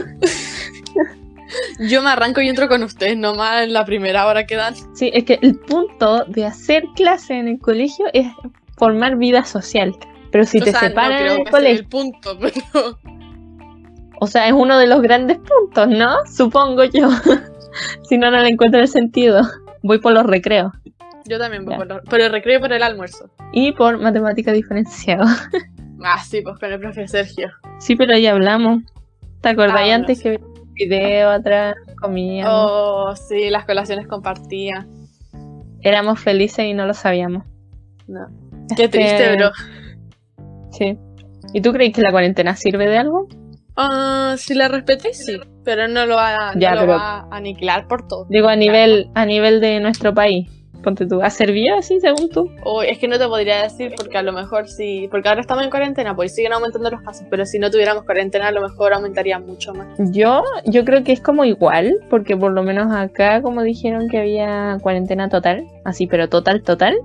Yo 1.89 2.01
me 2.01 2.09
arranco 2.09 2.39
y 2.41 2.47
entro 2.47 2.69
con 2.69 2.81
ustedes 2.83 3.17
nomás 3.17 3.63
en 3.63 3.73
la 3.73 3.83
primera 3.83 4.25
hora 4.25 4.45
que 4.45 4.55
dan. 4.55 4.73
Sí, 4.95 5.11
es 5.13 5.25
que 5.25 5.37
el 5.41 5.55
punto 5.59 6.23
de 6.25 6.45
hacer 6.45 6.85
clase 6.95 7.33
en 7.33 7.47
el 7.49 7.59
colegio 7.59 8.05
es 8.13 8.27
formar 8.77 9.17
vida 9.17 9.43
social. 9.43 9.93
Pero 10.31 10.45
si 10.45 10.59
o 10.59 10.63
te 10.63 10.71
sea, 10.71 10.81
no 10.81 10.87
separan 10.87 11.17
que 11.19 11.43
sea 11.43 11.51
colegio. 11.51 11.79
el 11.81 11.87
punto, 11.87 12.37
pero... 12.39 12.97
O 14.19 14.27
sea, 14.27 14.47
es 14.47 14.53
uno 14.53 14.77
de 14.77 14.87
los 14.87 15.01
grandes 15.01 15.37
puntos, 15.39 15.87
¿no? 15.87 16.15
Supongo 16.31 16.83
yo. 16.83 17.09
si 18.03 18.17
no, 18.17 18.29
no 18.31 18.39
le 18.41 18.49
encuentro 18.49 18.79
el 18.79 18.87
sentido. 18.87 19.41
Voy 19.81 19.99
por 19.99 20.13
los 20.13 20.25
recreos. 20.25 20.71
Yo 21.25 21.39
también 21.39 21.65
voy 21.65 21.73
Ya. 21.73 21.77
por, 21.77 21.87
lo- 21.87 22.03
por 22.03 22.21
el 22.21 22.31
recreo 22.31 22.59
y 22.59 22.61
por 22.61 22.71
el 22.71 22.83
almuerzo. 22.83 23.29
Y 23.51 23.71
por 23.73 23.97
matemática 23.99 24.51
diferenciado. 24.51 25.25
Ah, 26.03 26.17
sí, 26.23 26.41
pues 26.41 26.57
con 26.57 26.71
el 26.71 26.79
profe 26.79 27.07
Sergio. 27.07 27.51
sí, 27.77 27.95
pero 27.95 28.17
ya 28.17 28.31
hablamos. 28.31 28.81
¿Te 29.39 29.49
acordás 29.49 29.81
Ah, 29.87 29.93
antes 29.93 30.17
sí. 30.17 30.23
que 30.23 30.29
vi 30.31 30.37
un 30.37 30.73
video 30.73 31.29
atrás? 31.29 31.75
Comíamos. 32.01 32.51
Oh, 32.51 33.15
sí, 33.15 33.51
las 33.51 33.65
colaciones 33.65 34.07
compartidas. 34.07 34.87
Éramos 35.83 36.19
felices 36.19 36.65
y 36.65 36.73
no 36.73 36.87
lo 36.87 36.95
sabíamos. 36.95 37.43
No. 38.07 38.25
Qué 38.75 38.85
Este, 38.85 38.97
triste, 38.97 39.35
bro. 39.35 39.51
Sí. 40.71 40.97
¿Y 41.53 41.61
tú 41.61 41.71
crees 41.73 41.93
que 41.93 42.01
la 42.01 42.11
cuarentena 42.11 42.55
sirve 42.55 42.87
de 42.87 42.97
algo? 42.97 43.27
Ah, 43.75 44.35
si 44.37 44.53
la 44.53 44.67
respetáis, 44.67 45.25
sí, 45.25 45.39
pero 45.63 45.87
no 45.87 46.05
lo 46.05 46.15
va, 46.15 46.49
a- 46.49 46.53
no 46.55 46.59
Ya, 46.59 46.75
lo 46.75 46.81
pero- 46.81 46.93
va 46.93 47.19
a 47.21 47.27
aniquilar 47.31 47.87
por 47.87 48.07
todo. 48.07 48.25
Digo, 48.29 48.47
a 48.47 48.55
nivel, 48.55 49.09
a 49.15 49.25
nivel 49.25 49.59
de 49.61 49.79
nuestro 49.79 50.13
país. 50.13 50.49
Ponte 50.83 51.05
tú, 51.05 51.21
¿ha 51.21 51.29
servido 51.29 51.77
así 51.77 51.99
según 51.99 52.27
tú? 52.29 52.49
O 52.63 52.81
es 52.81 52.97
que 52.97 53.07
no 53.07 53.19
te 53.19 53.27
podría 53.27 53.61
decir 53.61 53.93
porque 53.95 54.17
a 54.17 54.23
lo 54.23 54.33
mejor 54.33 54.67
sí, 54.67 55.07
porque 55.11 55.29
ahora 55.29 55.41
estamos 55.41 55.63
en 55.63 55.69
cuarentena, 55.69 56.15
pues 56.15 56.33
siguen 56.33 56.53
aumentando 56.53 56.89
los 56.89 57.01
casos, 57.03 57.27
pero 57.29 57.45
si 57.45 57.59
no 57.59 57.69
tuviéramos 57.69 58.03
cuarentena 58.03 58.47
a 58.47 58.51
lo 58.51 58.61
mejor 58.61 58.91
aumentaría 58.93 59.37
mucho 59.37 59.75
más. 59.75 59.87
Yo, 60.11 60.41
yo 60.65 60.83
creo 60.83 61.03
que 61.03 61.11
es 61.11 61.21
como 61.21 61.45
igual, 61.45 61.97
porque 62.09 62.35
por 62.35 62.51
lo 62.51 62.63
menos 62.63 62.91
acá, 62.95 63.43
como 63.43 63.61
dijeron 63.61 64.09
que 64.09 64.17
había 64.17 64.77
cuarentena 64.81 65.29
total, 65.29 65.67
así, 65.85 66.07
pero 66.07 66.29
total, 66.29 66.63
total, 66.63 66.95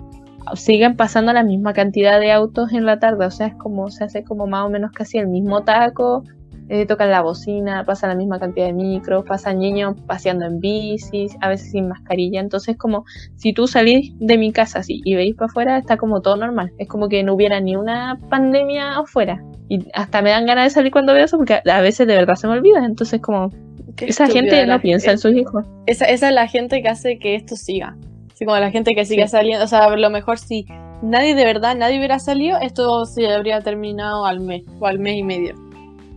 siguen 0.54 0.96
pasando 0.96 1.32
la 1.32 1.42
misma 1.42 1.72
cantidad 1.72 2.20
de 2.20 2.32
autos 2.32 2.72
en 2.72 2.86
la 2.86 2.98
tarde, 2.98 3.26
o 3.26 3.30
sea, 3.30 3.48
es 3.48 3.54
como, 3.54 3.90
se 3.90 4.04
hace 4.04 4.24
como 4.24 4.46
más 4.46 4.66
o 4.66 4.70
menos 4.70 4.92
casi 4.92 5.18
el 5.18 5.28
mismo 5.28 5.62
taco, 5.62 6.24
eh, 6.68 6.84
tocan 6.84 7.10
la 7.10 7.22
bocina, 7.22 7.84
pasa 7.84 8.08
la 8.08 8.16
misma 8.16 8.40
cantidad 8.40 8.66
de 8.66 8.72
micros, 8.72 9.24
pasan 9.24 9.60
niños 9.60 9.94
paseando 10.06 10.46
en 10.46 10.58
bicis, 10.58 11.36
a 11.40 11.48
veces 11.48 11.70
sin 11.70 11.88
mascarilla, 11.88 12.40
entonces 12.40 12.76
como 12.76 13.04
si 13.36 13.52
tú 13.52 13.68
salís 13.68 14.12
de 14.18 14.36
mi 14.36 14.52
casa 14.52 14.80
así 14.80 15.00
y 15.04 15.14
veis 15.14 15.36
para 15.36 15.46
afuera, 15.46 15.78
está 15.78 15.96
como 15.96 16.22
todo 16.22 16.36
normal, 16.36 16.72
es 16.78 16.88
como 16.88 17.08
que 17.08 17.22
no 17.22 17.34
hubiera 17.34 17.60
ni 17.60 17.76
una 17.76 18.18
pandemia 18.30 18.98
afuera. 18.98 19.40
Y 19.68 19.86
hasta 19.94 20.22
me 20.22 20.30
dan 20.30 20.46
ganas 20.46 20.64
de 20.64 20.70
salir 20.70 20.92
cuando 20.92 21.12
veo 21.12 21.24
eso 21.24 21.38
porque 21.38 21.60
a 21.64 21.80
veces 21.80 22.06
de 22.06 22.14
verdad 22.14 22.36
se 22.36 22.46
me 22.46 22.52
olvida. 22.52 22.84
Entonces, 22.84 23.20
como 23.20 23.50
Qué 23.96 24.06
esa 24.06 24.28
gente 24.28 24.64
no 24.64 24.80
piensa 24.80 25.10
en 25.10 25.18
sus 25.18 25.34
hijos. 25.34 25.64
Esa, 25.86 26.04
esa 26.04 26.28
es 26.28 26.34
la 26.34 26.46
gente 26.46 26.82
que 26.82 26.88
hace 26.88 27.18
que 27.18 27.34
esto 27.34 27.56
siga. 27.56 27.96
Así 28.36 28.44
como 28.44 28.58
la 28.58 28.70
gente 28.70 28.94
que 28.94 29.06
sigue 29.06 29.22
Sí. 29.22 29.28
saliendo. 29.30 29.64
O 29.64 29.66
sea, 29.66 29.84
a 29.86 29.96
lo 29.96 30.10
mejor 30.10 30.38
si 30.38 30.66
nadie 31.00 31.34
de 31.34 31.46
verdad, 31.46 31.74
nadie 31.74 31.96
hubiera 31.96 32.18
salido, 32.18 32.58
esto 32.60 33.06
se 33.06 33.26
habría 33.32 33.62
terminado 33.62 34.26
al 34.26 34.40
mes 34.40 34.62
o 34.78 34.86
al 34.86 34.98
mes 34.98 35.16
y 35.16 35.22
medio. 35.22 35.54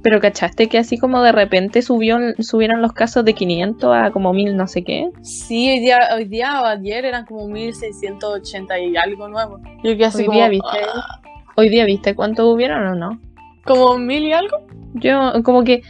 Pero 0.04 0.20
cachaste 0.20 0.68
que 0.68 0.78
así 0.78 0.98
como 0.98 1.22
de 1.24 1.32
repente 1.32 1.82
subió, 1.82 2.18
subieron 2.40 2.82
los 2.82 2.92
casos 2.92 3.24
de 3.24 3.34
500 3.34 3.96
a 3.96 4.12
como 4.12 4.34
1000 4.34 4.58
no 4.58 4.68
sé 4.68 4.84
qué. 4.84 5.10
Sí, 5.22 5.70
hoy 5.72 5.80
día, 5.80 6.00
hoy 6.14 6.26
día 6.26 6.62
o 6.62 6.66
ayer 6.66 7.06
eran 7.06 7.26
como 7.26 7.48
1680 7.48 8.80
y 8.80 8.98
algo 8.98 9.30
nuevo. 9.30 9.60
Yo 9.82 9.96
que 9.98 10.04
así 10.06 10.20
Hoy 10.20 10.26
como, 10.26 10.38
día 10.40 10.50
viste, 10.50 10.78
ah, 10.94 11.22
hoy 11.56 11.70
día 11.70 11.86
viste 11.86 12.16
cuántos 12.16 12.54
hubieron 12.54 12.86
o 12.86 12.96
no. 12.96 13.18
como 13.66 13.98
mil 13.98 14.24
y 14.24 14.34
algo. 14.34 14.58
Yo 14.96 15.32
como 15.44 15.64
que 15.64 15.84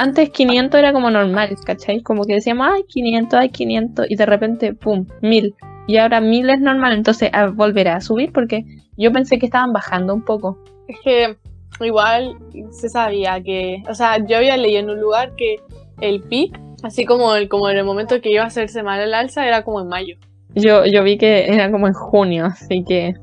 antes 0.00 0.30
500 0.30 0.78
era 0.78 0.92
como 0.92 1.10
normal, 1.10 1.56
¿cachai? 1.64 2.00
Como 2.00 2.24
que 2.24 2.34
decíamos, 2.34 2.68
ay, 2.72 2.84
500, 2.88 3.38
ay, 3.38 3.48
500 3.50 4.06
y 4.10 4.16
de 4.16 4.26
repente, 4.26 4.74
pum, 4.74 5.06
1000. 5.20 5.54
Y 5.86 5.96
ahora 5.98 6.20
1000 6.20 6.50
es 6.50 6.60
normal, 6.60 6.92
entonces 6.94 7.30
ah, 7.32 7.46
volverá 7.46 7.96
a 7.96 8.00
subir 8.00 8.32
porque 8.32 8.64
yo 8.96 9.12
pensé 9.12 9.38
que 9.38 9.46
estaban 9.46 9.72
bajando 9.72 10.14
un 10.14 10.24
poco. 10.24 10.58
Es 10.88 10.98
que 11.04 11.36
igual 11.84 12.36
se 12.70 12.88
sabía 12.88 13.42
que, 13.42 13.82
o 13.88 13.94
sea, 13.94 14.24
yo 14.26 14.38
había 14.38 14.56
leído 14.56 14.80
en 14.80 14.90
un 14.90 15.00
lugar 15.00 15.34
que 15.36 15.56
el 16.00 16.22
pic, 16.22 16.58
así 16.82 17.04
como 17.04 17.34
el, 17.34 17.48
como 17.48 17.68
en 17.68 17.76
el 17.76 17.84
momento 17.84 18.20
que 18.20 18.30
iba 18.30 18.44
a 18.44 18.46
hacerse 18.46 18.82
mal 18.82 19.00
el 19.00 19.14
alza, 19.14 19.46
era 19.46 19.62
como 19.64 19.80
en 19.80 19.88
mayo. 19.88 20.16
Yo, 20.54 20.84
yo 20.86 21.02
vi 21.04 21.18
que 21.18 21.52
era 21.52 21.70
como 21.70 21.86
en 21.86 21.94
junio, 21.94 22.46
así 22.46 22.84
que 22.84 23.14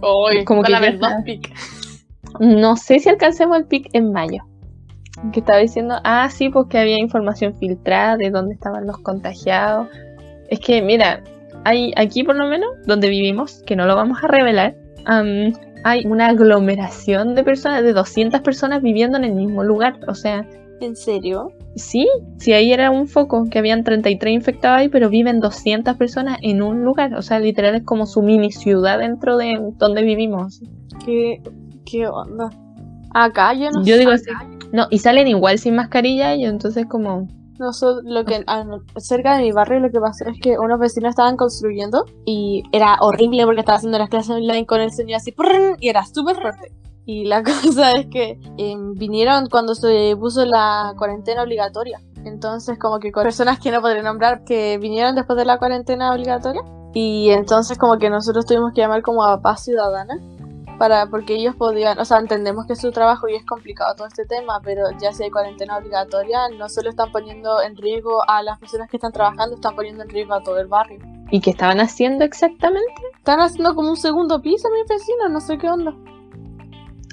Hoy, 0.00 0.44
Como 0.44 0.62
que 0.62 0.68
a 0.68 0.70
ya 0.72 0.76
haber 0.78 0.98
dos 0.98 1.10
está. 1.10 1.24
pic. 1.24 1.52
No 2.40 2.76
sé 2.76 2.98
si 2.98 3.08
alcancemos 3.08 3.58
el 3.58 3.66
pic 3.66 3.88
en 3.92 4.12
mayo. 4.12 4.42
Que 5.32 5.40
estaba 5.40 5.58
diciendo, 5.58 5.96
ah, 6.04 6.28
sí, 6.30 6.48
porque 6.48 6.78
había 6.78 6.98
información 6.98 7.54
filtrada 7.56 8.16
de 8.16 8.30
dónde 8.30 8.54
estaban 8.54 8.86
los 8.86 8.98
contagiados. 8.98 9.88
Es 10.48 10.60
que, 10.60 10.80
mira, 10.82 11.22
hay 11.64 11.92
aquí 11.96 12.24
por 12.24 12.36
lo 12.36 12.46
menos, 12.46 12.70
donde 12.86 13.08
vivimos, 13.08 13.62
que 13.66 13.76
no 13.76 13.86
lo 13.86 13.96
vamos 13.96 14.22
a 14.22 14.28
revelar, 14.28 14.76
am, 15.04 15.52
hay 15.84 16.06
una 16.06 16.28
aglomeración 16.28 17.34
de 17.34 17.44
personas, 17.44 17.82
de 17.82 17.92
200 17.92 18.40
personas 18.40 18.82
viviendo 18.82 19.18
en 19.18 19.24
el 19.24 19.34
mismo 19.34 19.62
lugar. 19.64 20.00
O 20.08 20.14
sea, 20.14 20.46
¿En 20.80 20.96
serio? 20.96 21.52
sí, 21.74 22.08
si 22.38 22.52
ahí 22.52 22.72
era 22.72 22.90
un 22.90 23.08
foco, 23.08 23.46
que 23.50 23.58
habían 23.58 23.84
33 23.84 24.32
infectados 24.32 24.78
ahí, 24.78 24.88
pero 24.88 25.08
viven 25.08 25.40
200 25.40 25.96
personas 25.96 26.38
en 26.42 26.62
un 26.62 26.84
lugar. 26.84 27.14
O 27.14 27.22
sea, 27.22 27.38
literal 27.40 27.74
es 27.74 27.82
como 27.82 28.06
su 28.06 28.22
mini 28.22 28.52
ciudad 28.52 28.98
dentro 28.98 29.36
de 29.36 29.58
donde 29.76 30.02
vivimos. 30.02 30.60
¿Qué, 31.04 31.40
qué 31.84 32.06
onda? 32.06 32.50
Acá 33.24 33.52
yo 33.54 33.70
no 33.70 33.82
Yo 33.84 33.96
digo 33.98 34.12
así. 34.12 34.30
No, 34.72 34.86
y 34.90 34.98
salen 34.98 35.28
igual 35.28 35.58
sin 35.58 35.76
mascarilla 35.76 36.34
y 36.34 36.44
entonces 36.44 36.86
como... 36.86 37.26
Nosotros, 37.58 38.04
lo 38.04 38.24
que, 38.24 38.44
ah, 38.46 38.64
cerca 38.98 39.36
de 39.36 39.42
mi 39.42 39.50
barrio 39.50 39.80
lo 39.80 39.90
que 39.90 39.98
pasó 39.98 40.24
es 40.26 40.38
que 40.40 40.56
unos 40.60 40.78
vecinos 40.78 41.10
estaban 41.10 41.36
construyendo 41.36 42.04
y 42.24 42.62
era 42.70 42.98
horrible 43.00 43.44
porque 43.44 43.60
estaba 43.60 43.78
haciendo 43.78 43.98
las 43.98 44.08
clases 44.08 44.30
online 44.30 44.64
con 44.64 44.80
el 44.80 44.92
sonido 44.92 45.16
así 45.16 45.34
y 45.80 45.88
era 45.88 46.04
súper 46.06 46.36
fuerte. 46.36 46.72
Y 47.04 47.24
la 47.24 47.42
cosa 47.42 47.92
es 47.92 48.06
que 48.06 48.38
em, 48.58 48.94
vinieron 48.94 49.48
cuando 49.48 49.74
se 49.74 50.14
puso 50.20 50.44
la 50.44 50.94
cuarentena 50.96 51.42
obligatoria. 51.42 52.00
Entonces 52.24 52.78
como 52.78 53.00
que 53.00 53.10
con 53.10 53.24
personas 53.24 53.58
que 53.58 53.72
no 53.72 53.80
podré 53.80 54.04
nombrar 54.04 54.44
que 54.44 54.78
vinieron 54.78 55.16
después 55.16 55.36
de 55.36 55.44
la 55.44 55.58
cuarentena 55.58 56.12
obligatoria. 56.12 56.62
Y 56.94 57.30
entonces 57.30 57.76
como 57.76 57.98
que 57.98 58.08
nosotros 58.08 58.46
tuvimos 58.46 58.72
que 58.72 58.82
llamar 58.82 59.02
como 59.02 59.24
a 59.24 59.40
paz 59.40 59.64
ciudadana 59.64 60.16
para 60.78 61.06
porque 61.06 61.34
ellos 61.34 61.56
podían, 61.56 61.98
o 61.98 62.04
sea, 62.04 62.18
entendemos 62.18 62.66
que 62.66 62.74
es 62.74 62.80
su 62.80 62.92
trabajo 62.92 63.28
y 63.28 63.34
es 63.34 63.44
complicado 63.44 63.94
todo 63.96 64.06
este 64.06 64.24
tema, 64.24 64.60
pero 64.62 64.84
ya 65.00 65.12
si 65.12 65.24
hay 65.24 65.30
cuarentena 65.30 65.76
obligatoria, 65.76 66.48
no 66.56 66.68
solo 66.68 66.90
están 66.90 67.10
poniendo 67.12 67.60
en 67.60 67.76
riesgo 67.76 68.22
a 68.28 68.42
las 68.42 68.58
personas 68.58 68.88
que 68.88 68.96
están 68.96 69.12
trabajando, 69.12 69.56
están 69.56 69.74
poniendo 69.74 70.04
en 70.04 70.08
riesgo 70.08 70.34
a 70.34 70.42
todo 70.42 70.58
el 70.58 70.68
barrio. 70.68 71.00
¿Y 71.30 71.40
qué 71.40 71.50
estaban 71.50 71.80
haciendo 71.80 72.24
exactamente? 72.24 72.94
Están 73.16 73.40
haciendo 73.40 73.74
como 73.74 73.90
un 73.90 73.96
segundo 73.96 74.40
piso 74.40 74.68
mis 74.70 74.88
vecinos, 74.88 75.30
no 75.30 75.40
sé 75.40 75.58
qué 75.58 75.68
onda. 75.68 75.94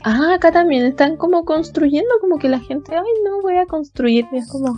Ah, 0.04 0.36
acá 0.36 0.52
también 0.52 0.86
están 0.86 1.18
como 1.18 1.44
construyendo, 1.46 2.10
como 2.22 2.38
que 2.38 2.48
la 2.48 2.60
gente, 2.60 2.96
ay, 2.96 3.04
no, 3.26 3.42
voy 3.42 3.58
a 3.58 3.66
construir. 3.66 4.28
Y 4.32 4.38
es 4.38 4.50
como, 4.52 4.78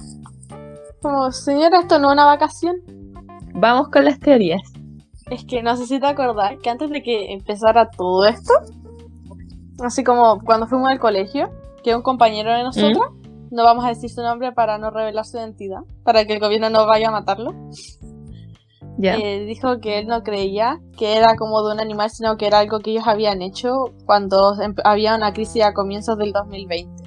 Como, 1.02 1.32
señora, 1.32 1.82
esto 1.82 2.00
no 2.00 2.08
es 2.08 2.14
una 2.14 2.26
vacación. 2.26 2.78
vamos 3.54 3.90
con 3.90 4.06
las 4.06 4.20
teorías. 4.20 4.62
Es 5.30 5.46
que 5.46 5.62
no 5.62 5.76
sé 5.76 5.86
si 5.86 6.00
te 6.00 6.08
acordás 6.08 6.58
que 6.62 6.70
antes 6.70 6.90
de 6.90 7.04
que 7.04 7.34
empezara 7.34 7.90
todo 7.90 8.26
esto, 8.26 8.54
así 9.84 10.04
como 10.04 10.40
cuando 10.44 10.68
fuimos 10.68 10.90
al 10.90 11.00
colegio, 11.00 11.50
que 11.84 11.96
un 11.96 12.02
compañero 12.02 12.54
de 12.54 12.64
nosotros, 12.64 13.06
no 13.52 13.64
vamos 13.64 13.86
a 13.86 13.90
decir 13.90 14.10
su 14.10 14.22
nombre 14.22 14.52
para 14.52 14.78
no 14.78 14.90
revelar 14.90 15.26
su 15.26 15.38
identidad, 15.38 15.80
para 16.04 16.26
que 16.26 16.34
el 16.34 16.40
gobierno 16.40 16.70
no 16.70 16.86
vaya 16.86 17.10
a 17.10 17.12
matarlo. 17.12 17.54
Eh, 19.00 19.46
dijo 19.46 19.80
que 19.80 20.00
él 20.00 20.08
no 20.08 20.24
creía 20.24 20.80
que 20.98 21.18
era 21.18 21.36
como 21.36 21.62
de 21.62 21.74
un 21.74 21.80
animal, 21.80 22.10
sino 22.10 22.36
que 22.36 22.48
era 22.48 22.60
algo 22.60 22.80
que 22.80 22.92
ellos 22.92 23.08
habían 23.08 23.44
hecho 23.44 23.94
cuando 24.06 24.56
había 24.84 25.16
una 25.16 25.34
crisis 25.34 25.64
a 25.64 25.74
comienzos 25.74 26.18
del 26.18 26.32
2020. 26.32 27.04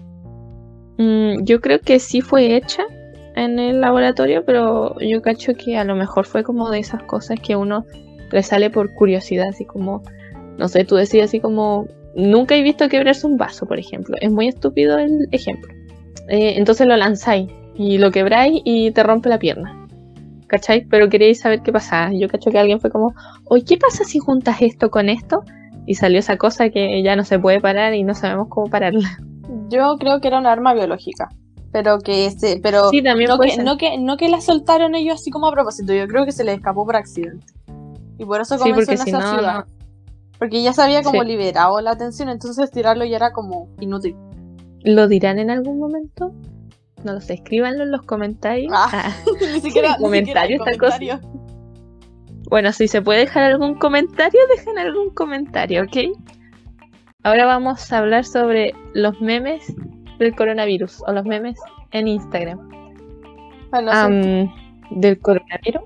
Mm, 0.98 1.44
yo 1.44 1.61
creo 1.61 1.80
que 1.80 1.98
sí 1.98 2.20
fue 2.20 2.54
hecha 2.54 2.85
en 3.35 3.59
el 3.59 3.80
laboratorio, 3.80 4.44
pero 4.44 4.98
yo 5.00 5.20
cacho 5.20 5.54
que 5.54 5.78
a 5.78 5.85
lo 5.85 5.96
mejor 5.96 6.26
fue 6.26 6.44
como 6.44 6.70
de 6.70 6.78
esas 6.78 7.02
cosas 7.04 7.40
que 7.40 7.56
uno 7.56 7.85
le 8.30 8.42
sale 8.42 8.70
por 8.70 8.92
curiosidad, 8.94 9.48
así 9.48 9.64
como, 9.64 10.02
no 10.58 10.68
sé, 10.68 10.84
tú 10.84 10.96
decías 10.96 11.26
así 11.26 11.40
como, 11.40 11.86
nunca 12.14 12.56
he 12.56 12.62
visto 12.62 12.88
quebrarse 12.88 13.26
un 13.26 13.36
vaso, 13.36 13.66
por 13.66 13.78
ejemplo. 13.78 14.16
Es 14.20 14.30
muy 14.30 14.48
estúpido 14.48 14.98
el 14.98 15.28
ejemplo. 15.32 15.72
Eh, 16.28 16.54
entonces 16.56 16.86
lo 16.86 16.96
lanzáis 16.96 17.50
y 17.74 17.98
lo 17.98 18.10
quebráis 18.10 18.60
y 18.64 18.90
te 18.92 19.02
rompe 19.02 19.28
la 19.28 19.38
pierna. 19.38 19.76
¿Cachai? 20.46 20.84
Pero 20.84 21.08
queréis 21.08 21.40
saber 21.40 21.62
qué 21.62 21.72
pasa. 21.72 22.10
Yo 22.12 22.28
cacho 22.28 22.50
que 22.50 22.58
alguien 22.58 22.80
fue 22.80 22.90
como, 22.90 23.14
oye, 23.44 23.64
¿qué 23.64 23.76
pasa 23.76 24.04
si 24.04 24.18
juntas 24.18 24.60
esto 24.60 24.90
con 24.90 25.08
esto? 25.08 25.44
Y 25.86 25.94
salió 25.94 26.18
esa 26.18 26.36
cosa 26.36 26.70
que 26.70 27.02
ya 27.02 27.14
no 27.14 27.24
se 27.24 27.38
puede 27.38 27.60
parar 27.60 27.94
y 27.94 28.02
no 28.02 28.14
sabemos 28.14 28.48
cómo 28.48 28.68
pararla. 28.68 29.18
Yo 29.68 29.96
creo 29.98 30.20
que 30.20 30.28
era 30.28 30.38
un 30.38 30.46
arma 30.46 30.74
biológica. 30.74 31.28
Pero 31.72 31.98
que 32.00 32.30
se, 32.32 32.58
pero 32.60 32.90
Sí, 32.90 33.00
también 33.00 33.30
no, 33.30 33.38
que, 33.38 33.56
no 33.62 33.76
que 33.76 33.98
no 33.98 34.16
que 34.16 34.28
la 34.28 34.40
soltaron 34.40 34.96
ellos 34.96 35.20
así 35.20 35.30
como 35.30 35.46
a 35.46 35.52
propósito, 35.52 35.92
yo 35.92 36.08
creo 36.08 36.24
que 36.24 36.32
se 36.32 36.42
les 36.42 36.56
escapó 36.56 36.84
por 36.84 36.96
accidente. 36.96 37.46
Y 38.20 38.26
por 38.26 38.42
eso 38.42 38.56
Sí, 38.59 38.61
comenzó 38.61 38.76
porque 38.80 38.92
en 38.92 38.98
si 38.98 39.11
esa 39.11 39.18
no, 39.18 39.35
ciudad. 39.38 39.64
Porque 40.38 40.62
ya 40.62 40.72
se 40.74 40.83
había 40.83 41.02
como 41.02 41.22
Sí. 41.22 41.28
liberado 41.28 41.80
la 41.80 41.92
atención, 41.92 42.28
entonces 42.28 42.70
tirarlo 42.70 43.04
ya 43.06 43.16
era 43.16 43.33
como 43.33 43.68
inútil. 43.80 44.14
¿Lo 44.85 45.09
dirán 45.09 45.38
en 45.38 45.50
algún 45.50 45.78
momento? 45.78 46.33
No 47.02 47.14
lo 47.14 47.20
sé, 47.22 47.35
escríbanlo 47.35 47.83
en 47.85 47.90
los 47.90 48.02
comentarios. 48.02 48.70
Ah. 48.76 48.90
Ah. 48.92 49.12
ni 49.40 49.61
siquiera, 49.61 49.61
ni 49.61 49.62
siquiera 49.62 49.96
comentario 49.98 50.61
cosa. 50.78 50.98
Bueno, 52.50 52.72
si 52.72 52.88
se 52.88 53.00
puede 53.00 53.20
dejar 53.20 53.44
algún 53.44 53.74
comentario, 53.76 54.40
dejen 54.54 54.76
algún 54.76 55.11
comentario, 55.14 55.83
¿ok? 55.85 55.96
Ahora 57.22 57.46
vamos 57.46 57.90
a 57.92 57.98
hablar 57.98 58.24
sobre 58.26 58.74
los 58.92 59.18
memes 59.20 59.72
del 60.18 60.35
coronavirus 60.35 61.02
o 61.06 61.12
los 61.12 61.24
memes 61.24 61.59
en 61.92 62.09
Instagram. 62.09 62.59
Bueno, 63.70 63.92
sí. 63.92 63.96
Am, 63.98 65.00
¿Del 65.00 65.18
coronavirus? 65.20 65.83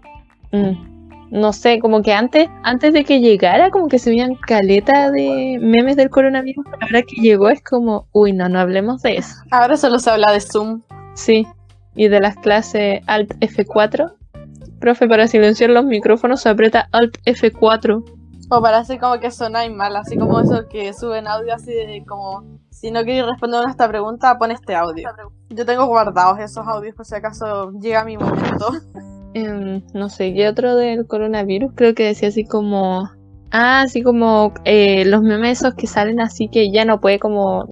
Mm, 0.52 0.93
No 1.34 1.52
sé, 1.52 1.80
como 1.80 2.00
que 2.00 2.12
antes, 2.12 2.48
antes 2.62 2.92
de 2.92 3.04
que 3.04 3.18
llegara, 3.18 3.72
como 3.72 3.88
que 3.88 3.98
se 3.98 4.10
veían 4.10 4.36
caleta 4.36 5.10
de 5.10 5.58
memes 5.60 5.96
del 5.96 6.08
coronavirus, 6.08 6.64
pero 6.70 6.78
ahora 6.80 7.02
que 7.02 7.20
llegó 7.20 7.48
es 7.48 7.60
como, 7.60 8.06
uy, 8.12 8.32
no, 8.32 8.48
no 8.48 8.60
hablemos 8.60 9.02
de 9.02 9.16
eso. 9.16 9.34
Ahora 9.50 9.76
solo 9.76 9.98
se 9.98 10.10
habla 10.10 10.30
de 10.30 10.38
Zoom. 10.38 10.82
Sí, 11.14 11.44
y 11.96 12.06
de 12.06 12.20
las 12.20 12.36
clases 12.36 13.00
Alt 13.08 13.34
F4. 13.40 14.14
Profe, 14.78 15.08
para 15.08 15.26
silenciar 15.26 15.70
los 15.70 15.84
micrófonos 15.84 16.40
se 16.40 16.50
aprieta 16.50 16.88
Alt 16.92 17.16
F4. 17.26 18.04
O 18.50 18.62
para 18.62 18.78
hacer 18.78 19.00
como 19.00 19.18
que 19.18 19.32
sonáis 19.32 19.72
mal, 19.72 19.96
así 19.96 20.16
como 20.16 20.38
eso 20.38 20.68
que 20.68 20.92
suben 20.92 21.26
audio 21.26 21.52
así 21.52 21.72
de 21.72 22.04
como 22.06 22.44
si 22.70 22.92
no 22.92 23.00
queréis 23.00 23.26
responder 23.26 23.60
a 23.66 23.70
esta 23.70 23.88
pregunta, 23.88 24.38
pon 24.38 24.52
este 24.52 24.76
audio. 24.76 25.10
Yo 25.48 25.66
tengo 25.66 25.86
guardados 25.86 26.38
esos 26.38 26.64
audios 26.64 26.94
por 26.94 27.04
si 27.04 27.16
acaso 27.16 27.72
llega 27.72 28.04
mi 28.04 28.16
momento. 28.16 28.68
Em, 29.34 29.82
no 29.92 30.08
sé, 30.08 30.32
¿qué 30.32 30.48
otro 30.48 30.76
del 30.76 31.06
coronavirus? 31.06 31.72
Creo 31.74 31.94
que 31.94 32.04
decía 32.04 32.28
así 32.28 32.44
como... 32.44 33.10
Ah, 33.50 33.82
así 33.82 34.02
como 34.02 34.54
eh, 34.64 35.04
los 35.04 35.22
memes 35.22 35.60
esos 35.60 35.74
que 35.74 35.86
salen 35.86 36.20
así 36.20 36.48
que 36.48 36.70
ya 36.72 36.84
no 36.84 37.00
puede 37.00 37.18
como... 37.18 37.68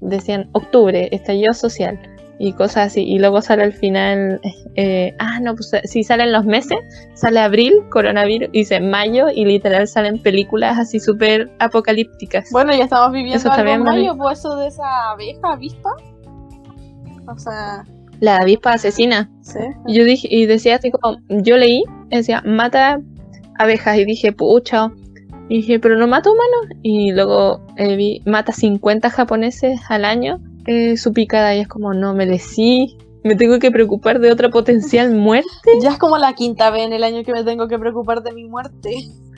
Decían 0.00 0.50
octubre, 0.52 1.08
estallido 1.10 1.54
social 1.54 1.98
y 2.38 2.52
cosas 2.52 2.88
así. 2.88 3.02
Y 3.02 3.18
luego 3.18 3.40
sale 3.40 3.62
al 3.62 3.72
final, 3.72 4.40
eh, 4.74 5.16
ah, 5.18 5.40
no, 5.40 5.54
pues 5.54 5.72
si 5.84 6.04
salen 6.04 6.32
los 6.32 6.44
meses, 6.44 6.78
sale 7.14 7.40
abril, 7.40 7.72
coronavirus, 7.90 8.50
y 8.52 8.58
dice 8.58 8.80
mayo, 8.80 9.28
y 9.34 9.46
literal 9.46 9.88
salen 9.88 10.18
películas 10.18 10.78
así 10.78 11.00
súper 11.00 11.50
apocalípticas. 11.58 12.50
Bueno, 12.52 12.74
ya 12.74 12.84
estamos 12.84 13.12
viviendo 13.12 13.38
eso 13.38 13.50
algo 13.50 13.70
en 13.70 13.82
mayo, 13.82 14.16
por 14.16 14.32
eso 14.32 14.54
de 14.56 14.66
esa 14.68 15.12
abeja 15.12 15.52
avispa. 15.52 15.90
O 17.26 17.38
sea... 17.38 17.84
La 18.20 18.38
avispa 18.38 18.72
asesina. 18.72 19.30
Sí. 19.42 19.58
Y 19.86 19.94
yo 19.94 20.04
dije, 20.04 20.28
y 20.30 20.46
decía 20.46 20.76
así 20.76 20.90
como, 20.90 21.18
yo 21.28 21.56
leí, 21.56 21.84
decía, 22.08 22.42
mata 22.44 23.00
abejas, 23.58 23.98
y 23.98 24.04
dije, 24.04 24.32
pucha. 24.32 24.90
Y 25.48 25.58
dije, 25.58 25.78
pero 25.78 25.96
no 25.96 26.06
mata 26.06 26.30
humanos. 26.30 26.78
Y 26.82 27.12
luego 27.12 27.60
eh, 27.76 27.96
vi, 27.96 28.22
mata 28.24 28.52
50 28.52 29.10
japoneses 29.10 29.80
al 29.88 30.04
año 30.04 30.40
eh, 30.66 30.96
su 30.96 31.12
picada 31.12 31.54
y 31.54 31.60
es 31.60 31.68
como, 31.68 31.94
no, 31.94 32.12
me 32.12 32.26
decí, 32.26 32.96
me 33.22 33.36
tengo 33.36 33.58
que 33.58 33.70
preocupar 33.70 34.20
de 34.20 34.32
otra 34.32 34.50
potencial 34.50 35.14
muerte. 35.14 35.48
Ya 35.80 35.90
es 35.90 35.98
como 35.98 36.18
la 36.18 36.32
quinta 36.34 36.70
vez 36.70 36.86
en 36.86 36.92
el 36.92 37.04
año 37.04 37.22
que 37.24 37.32
me 37.32 37.44
tengo 37.44 37.68
que 37.68 37.78
preocupar 37.78 38.22
de 38.22 38.32
mi 38.32 38.44
muerte. 38.44 38.96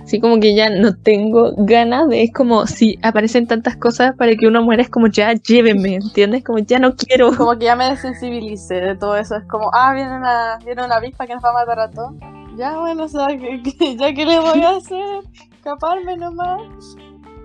Así 0.08 0.20
como 0.20 0.40
que 0.40 0.54
ya 0.54 0.70
no 0.70 0.96
tengo 0.96 1.52
ganas 1.58 2.08
de, 2.08 2.22
es 2.22 2.32
como 2.32 2.66
si 2.66 2.98
aparecen 3.02 3.46
tantas 3.46 3.76
cosas 3.76 4.16
para 4.16 4.34
que 4.36 4.46
uno 4.46 4.62
muera, 4.62 4.80
es 4.80 4.88
como 4.88 5.08
ya 5.08 5.34
llévenme, 5.34 5.96
¿entiendes? 5.96 6.42
Como 6.42 6.60
ya 6.60 6.78
no 6.78 6.96
quiero. 6.96 7.36
Como 7.36 7.58
que 7.58 7.66
ya 7.66 7.76
me 7.76 7.90
desensibilicé 7.90 8.76
de 8.76 8.96
todo 8.96 9.18
eso, 9.18 9.36
es 9.36 9.44
como, 9.44 9.70
ah, 9.74 9.92
viene 9.92 10.16
una, 10.16 10.56
viene 10.64 10.82
una 10.82 10.94
avispa 10.94 11.26
que 11.26 11.34
nos 11.34 11.44
va 11.44 11.50
a 11.50 11.52
matar 11.52 11.80
a 11.80 11.90
todos. 11.90 12.14
Ya 12.56 12.78
bueno, 12.78 13.04
o 13.04 13.08
sea, 13.08 13.28
ya 13.98 14.14
que 14.14 14.24
le 14.24 14.40
voy 14.40 14.62
a 14.62 14.76
hacer, 14.78 15.24
escaparme 15.52 16.16
nomás. 16.16 16.62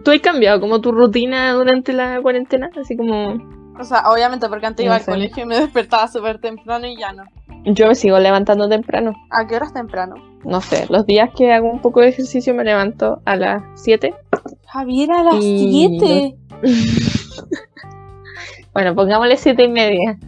¿Tú 0.06 0.12
has 0.12 0.22
cambiado 0.22 0.62
como 0.62 0.80
tu 0.80 0.94
rutina 0.94 1.52
durante 1.52 1.92
la 1.92 2.22
cuarentena? 2.22 2.70
Así 2.80 2.96
como 2.96 3.42
o 3.78 3.84
sea, 3.84 4.10
obviamente 4.10 4.48
porque 4.48 4.68
antes 4.68 4.86
iba 4.86 4.96
al 4.96 5.04
colegio 5.04 5.44
y 5.44 5.48
me 5.48 5.56
despertaba 5.60 6.08
súper 6.08 6.40
temprano 6.40 6.88
y 6.88 6.98
ya 6.98 7.12
no. 7.12 7.24
Yo 7.66 7.88
me 7.88 7.96
sigo 7.96 8.18
levantando 8.20 8.70
temprano. 8.70 9.14
¿A 9.32 9.48
qué 9.48 9.58
horas 9.58 9.74
temprano? 9.74 10.16
No 10.46 10.62
sé, 10.62 10.86
los 10.90 11.06
días 11.06 11.30
que 11.36 11.54
hago 11.54 11.70
un 11.70 11.80
poco 11.80 12.02
de 12.02 12.10
ejercicio 12.10 12.54
me 12.54 12.64
levanto 12.64 13.22
a 13.26 13.36
las 13.36 13.64
7. 13.76 14.14
Javier, 14.68 15.12
a 15.12 15.24
las 15.24 15.44
7. 15.44 16.36
bueno, 18.74 18.96
pongámosle 18.96 19.38
7 19.38 19.64
y 19.64 19.70
media. 19.70 20.20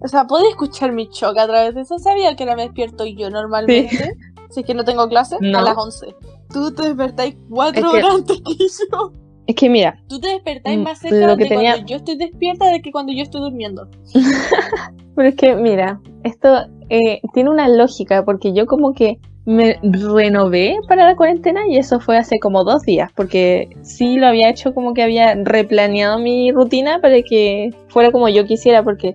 O 0.00 0.08
sea, 0.08 0.26
¿puedo 0.26 0.48
escuchar 0.48 0.92
mi 0.92 1.08
choque 1.08 1.40
a 1.40 1.46
través 1.46 1.74
de 1.74 1.82
eso? 1.82 1.98
¿Sabía 1.98 2.34
que 2.36 2.42
ahora 2.42 2.56
me 2.56 2.64
despierto 2.64 3.06
yo 3.06 3.30
normalmente? 3.30 4.16
Si 4.50 4.60
es 4.60 4.66
que 4.66 4.74
no 4.74 4.84
tengo 4.84 5.08
clase, 5.08 5.36
a 5.36 5.62
las 5.62 5.76
11. 5.76 6.14
Tú 6.52 6.72
te 6.72 6.82
despertáis 6.82 7.36
4 7.48 7.90
horas 7.90 8.14
antes 8.14 8.42
que 8.42 8.54
yo. 8.54 9.12
Es 9.46 9.56
que 9.56 9.68
mira. 9.68 9.98
Tú 10.08 10.20
te 10.20 10.28
despertáis 10.28 10.78
mm, 10.78 10.82
más 10.82 10.98
cerca 10.98 11.36
de 11.36 11.48
cuando 11.48 11.86
yo 11.86 11.96
estoy 11.96 12.16
despierta 12.16 12.70
de 12.70 12.80
que 12.80 12.92
cuando 12.92 13.12
yo 13.12 13.22
estoy 13.22 13.40
durmiendo. 13.40 13.88
Pero 15.16 15.28
es 15.28 15.34
que, 15.36 15.54
mira, 15.54 16.00
esto 16.24 16.66
eh, 16.88 17.20
tiene 17.32 17.50
una 17.50 17.68
lógica, 17.68 18.24
porque 18.24 18.52
yo 18.52 18.66
como 18.66 18.92
que 18.92 19.18
me 19.46 19.78
renové 19.82 20.78
para 20.88 21.04
la 21.04 21.16
cuarentena 21.16 21.68
y 21.68 21.76
eso 21.76 22.00
fue 22.00 22.16
hace 22.16 22.38
como 22.40 22.64
dos 22.64 22.82
días, 22.82 23.12
porque 23.14 23.68
sí 23.82 24.16
lo 24.16 24.26
había 24.26 24.48
hecho 24.48 24.74
como 24.74 24.94
que 24.94 25.02
había 25.02 25.34
replaneado 25.34 26.18
mi 26.18 26.50
rutina 26.50 26.98
para 27.00 27.22
que 27.22 27.70
fuera 27.88 28.10
como 28.10 28.28
yo 28.28 28.46
quisiera, 28.46 28.82
porque 28.82 29.14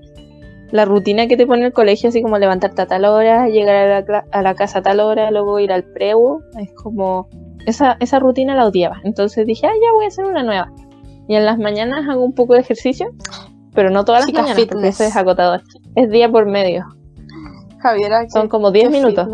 la 0.71 0.85
rutina 0.85 1.27
que 1.27 1.35
te 1.35 1.47
pone 1.47 1.65
el 1.65 1.73
colegio, 1.73 2.09
así 2.09 2.21
como 2.21 2.37
levantarte 2.37 2.83
a 2.83 2.85
tal 2.85 3.05
hora, 3.05 3.47
llegar 3.47 3.75
a 3.75 4.01
la, 4.01 4.25
a 4.31 4.41
la 4.43 4.53
casa 4.53 4.79
a 4.79 4.81
tal 4.83 4.99
hora, 4.99 5.31
luego 5.31 5.59
ir 5.59 5.71
al 5.71 5.83
preu, 5.83 6.41
es 6.59 6.71
como 6.73 7.27
esa, 7.65 7.97
esa 7.99 8.19
rutina 8.19 8.55
la 8.55 8.67
odiaba. 8.67 9.01
Entonces 9.03 9.47
dije, 9.47 9.65
ah, 9.65 9.73
ya 9.73 9.91
voy 9.93 10.05
a 10.05 10.09
hacer 10.09 10.25
una 10.25 10.43
nueva. 10.43 10.71
Y 11.27 11.35
en 11.35 11.45
las 11.45 11.57
mañanas 11.57 12.07
hago 12.07 12.23
un 12.23 12.33
poco 12.33 12.53
de 12.53 12.59
ejercicio, 12.59 13.09
pero 13.73 13.89
no 13.89 14.05
todas 14.05 14.25
las 14.25 14.33
mañanas, 14.33 14.65
porque 14.65 14.87
eso 14.87 15.03
es 15.03 15.15
agotador. 15.15 15.63
Es 15.95 16.09
día 16.11 16.29
por 16.29 16.45
medio. 16.45 16.85
Javiera, 17.79 18.29
son 18.29 18.47
como 18.49 18.71
10 18.71 18.91
minutos. 18.91 19.27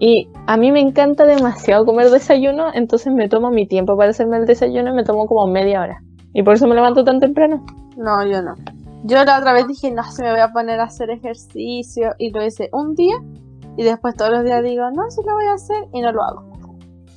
Y 0.00 0.28
a 0.46 0.56
mí 0.56 0.70
me 0.70 0.80
encanta 0.80 1.24
demasiado 1.24 1.84
comer 1.84 2.10
desayuno, 2.10 2.68
entonces 2.72 3.12
me 3.12 3.28
tomo 3.28 3.50
mi 3.50 3.66
tiempo 3.66 3.96
para 3.96 4.10
hacerme 4.10 4.36
el 4.36 4.46
desayuno 4.46 4.90
y 4.90 4.92
me 4.92 5.04
tomo 5.04 5.26
como 5.26 5.46
media 5.48 5.80
hora. 5.80 6.02
Y 6.32 6.42
por 6.42 6.54
eso 6.54 6.66
me 6.68 6.74
levanto 6.74 7.04
tan 7.04 7.18
temprano. 7.18 7.64
No, 7.96 8.24
yo 8.24 8.42
no. 8.42 8.54
Yo 9.04 9.24
la 9.24 9.38
otra 9.38 9.52
vez 9.52 9.66
dije, 9.66 9.90
no, 9.90 10.04
se 10.10 10.22
me 10.22 10.30
voy 10.30 10.40
a 10.40 10.52
poner 10.52 10.80
a 10.80 10.84
hacer 10.84 11.10
ejercicio. 11.10 12.10
Y 12.18 12.30
lo 12.30 12.44
hice 12.44 12.68
un 12.72 12.94
día. 12.94 13.16
Y 13.76 13.84
después 13.84 14.14
todos 14.16 14.30
los 14.30 14.44
días 14.44 14.62
digo, 14.62 14.90
no, 14.90 15.10
sí 15.10 15.20
lo 15.26 15.34
voy 15.34 15.46
a 15.46 15.54
hacer. 15.54 15.84
Y 15.92 16.00
no 16.00 16.12
lo 16.12 16.22
hago. 16.22 16.48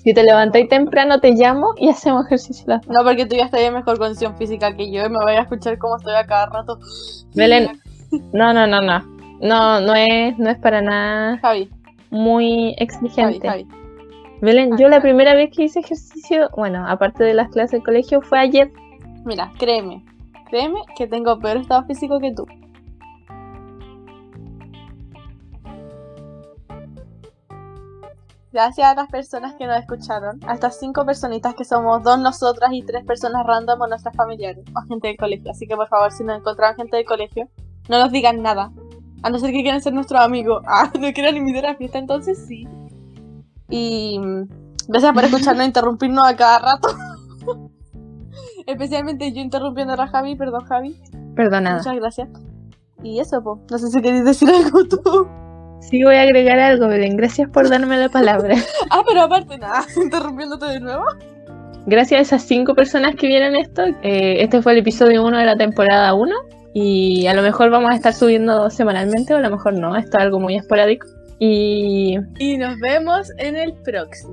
Si 0.04 0.14
te 0.14 0.24
levantáis 0.24 0.68
temprano, 0.68 1.20
te 1.20 1.32
llamo 1.32 1.74
y 1.78 1.90
hacemos 1.90 2.26
ejercicio. 2.26 2.82
No, 2.88 3.04
porque 3.04 3.26
tú 3.28 3.36
ya 3.36 3.46
estás 3.46 3.62
en 3.62 3.76
mejor 3.76 4.00
condición 4.00 4.36
física 4.36 4.76
que 4.76 4.92
yo 4.92 5.06
y 5.06 5.10
me 5.10 5.20
voy 5.22 5.34
a 5.34 5.42
escuchar 5.42 5.78
cómo 5.78 5.98
estoy 5.98 6.16
a 6.16 6.26
cada 6.26 6.48
rato. 6.48 6.80
Belén, 7.36 7.80
no, 8.34 8.54
no, 8.54 8.66
no, 8.66 8.82
no. 8.82 9.11
No, 9.42 9.82
no 9.82 9.96
es, 9.96 10.38
no 10.38 10.50
es 10.50 10.60
para 10.60 10.82
nada 10.82 11.40
Javi. 11.40 11.70
muy 12.12 12.76
exigente. 12.78 13.48
Javi, 13.48 13.68
Belén, 14.42 14.78
yo 14.78 14.88
la 14.88 15.02
primera 15.02 15.34
vez 15.34 15.50
que 15.56 15.64
hice 15.64 15.80
ejercicio, 15.80 16.50
bueno, 16.56 16.86
aparte 16.88 17.24
de 17.24 17.34
las 17.34 17.50
clases 17.50 17.80
de 17.80 17.84
colegio, 17.84 18.22
fue 18.22 18.40
ayer. 18.40 18.72
Mira, 19.26 19.52
créeme, 19.60 20.04
créeme 20.50 20.80
que 20.96 21.08
tengo 21.08 21.40
peor 21.40 21.58
estado 21.58 21.84
físico 21.86 22.20
que 22.20 22.34
tú. 22.34 22.46
Gracias 28.52 28.86
a 28.86 28.96
las 28.96 29.10
personas 29.10 29.54
que 29.54 29.66
nos 29.66 29.78
escucharon, 29.78 30.40
a 30.46 30.56
estas 30.56 30.78
cinco 30.78 31.06
personitas 31.06 31.56
que 31.56 31.64
somos 31.64 32.04
dos 32.04 32.20
nosotras 32.20 32.72
y 32.74 32.84
tres 32.84 33.06
personas 33.06 33.46
random 33.46 33.80
o 33.80 33.88
nuestras 33.88 34.16
familiares 34.16 34.66
o 34.76 34.82
gente 34.88 35.08
del 35.08 35.18
colegio. 35.18 35.52
Así 35.52 35.68
que 35.68 35.76
por 35.76 35.88
favor, 35.88 36.12
si 36.12 36.24
nos 36.24 36.38
encontraron 36.38 36.76
gente 36.76 36.98
del 36.98 37.06
colegio, 37.06 37.48
no 37.90 38.00
nos 38.00 38.12
digan 38.12 38.42
nada. 38.42 38.72
A 39.24 39.30
no 39.30 39.38
ser 39.38 39.52
que 39.52 39.62
quieran 39.62 39.82
ser 39.82 39.94
nuestros 39.94 40.22
amigos. 40.22 40.64
Ah, 40.68 40.92
no 41.00 41.12
quieran 41.14 41.38
invitar 41.38 41.66
a 41.66 41.72
la 41.72 41.78
fiesta, 41.78 42.00
entonces 42.00 42.46
sí. 42.48 42.68
Y 43.70 44.20
mm, 44.20 44.44
gracias 44.88 45.14
por 45.14 45.24
escucharnos 45.24 45.66
interrumpirnos 45.68 46.28
a 46.28 46.36
cada 46.36 46.60
rato. 46.60 46.90
Especialmente 48.68 49.32
yo 49.34 49.42
interrumpiendo 49.42 49.94
a 49.94 50.08
Javi, 50.08 50.36
perdón 50.36 50.66
Javi. 50.66 50.96
Perdonada. 51.36 51.78
Muchas 51.78 51.96
gracias. 51.96 52.30
Y 53.04 53.20
eso, 53.20 53.42
pues. 53.44 53.60
No 53.70 53.78
sé 53.78 53.88
si 53.88 54.02
queréis 54.02 54.26
decir 54.26 54.50
algo 54.50 54.84
tú. 54.86 55.28
Sí, 55.82 56.04
voy 56.04 56.16
a 56.16 56.22
agregar 56.22 56.60
algo, 56.60 56.88
Belén. 56.88 57.18
Gracias 57.18 57.50
por 57.50 57.68
darme 57.68 57.98
la 57.98 58.10
palabra. 58.10 58.56
ah, 58.92 59.02
pero 59.08 59.24
aparte 59.24 59.58
nada, 59.58 59.84
interrumpiéndote 60.02 60.66
de 60.66 60.80
nuevo. 60.80 61.04
Gracias 61.88 62.20
a 62.20 62.22
esas 62.22 62.44
cinco 62.44 62.76
personas 62.76 63.16
que 63.16 63.26
vieron 63.28 63.56
esto, 63.56 63.82
eh, 64.04 64.44
este 64.44 64.62
fue 64.62 64.74
el 64.74 64.80
episodio 64.80 65.26
1 65.26 65.40
de 65.40 65.46
la 65.46 65.56
temporada 65.56 66.14
1 66.14 66.36
y 66.74 67.28
a 67.28 67.34
lo 67.34 67.42
mejor 67.42 67.70
vamos 67.70 67.92
a 67.92 67.96
estar 67.96 68.14
subiendo 68.14 68.70
semanalmente 68.70 69.34
o 69.34 69.38
a 69.38 69.42
lo 69.42 69.50
mejor 69.50 69.74
no, 69.74 69.96
esto 69.96 70.18
es 70.18 70.24
algo 70.24 70.40
muy 70.40 70.56
esporádico. 70.56 71.08
Y... 71.40 72.18
Y 72.38 72.58
nos 72.58 72.80
vemos 72.80 73.32
en 73.38 73.56
el 73.56 73.74
próximo. 73.74 74.32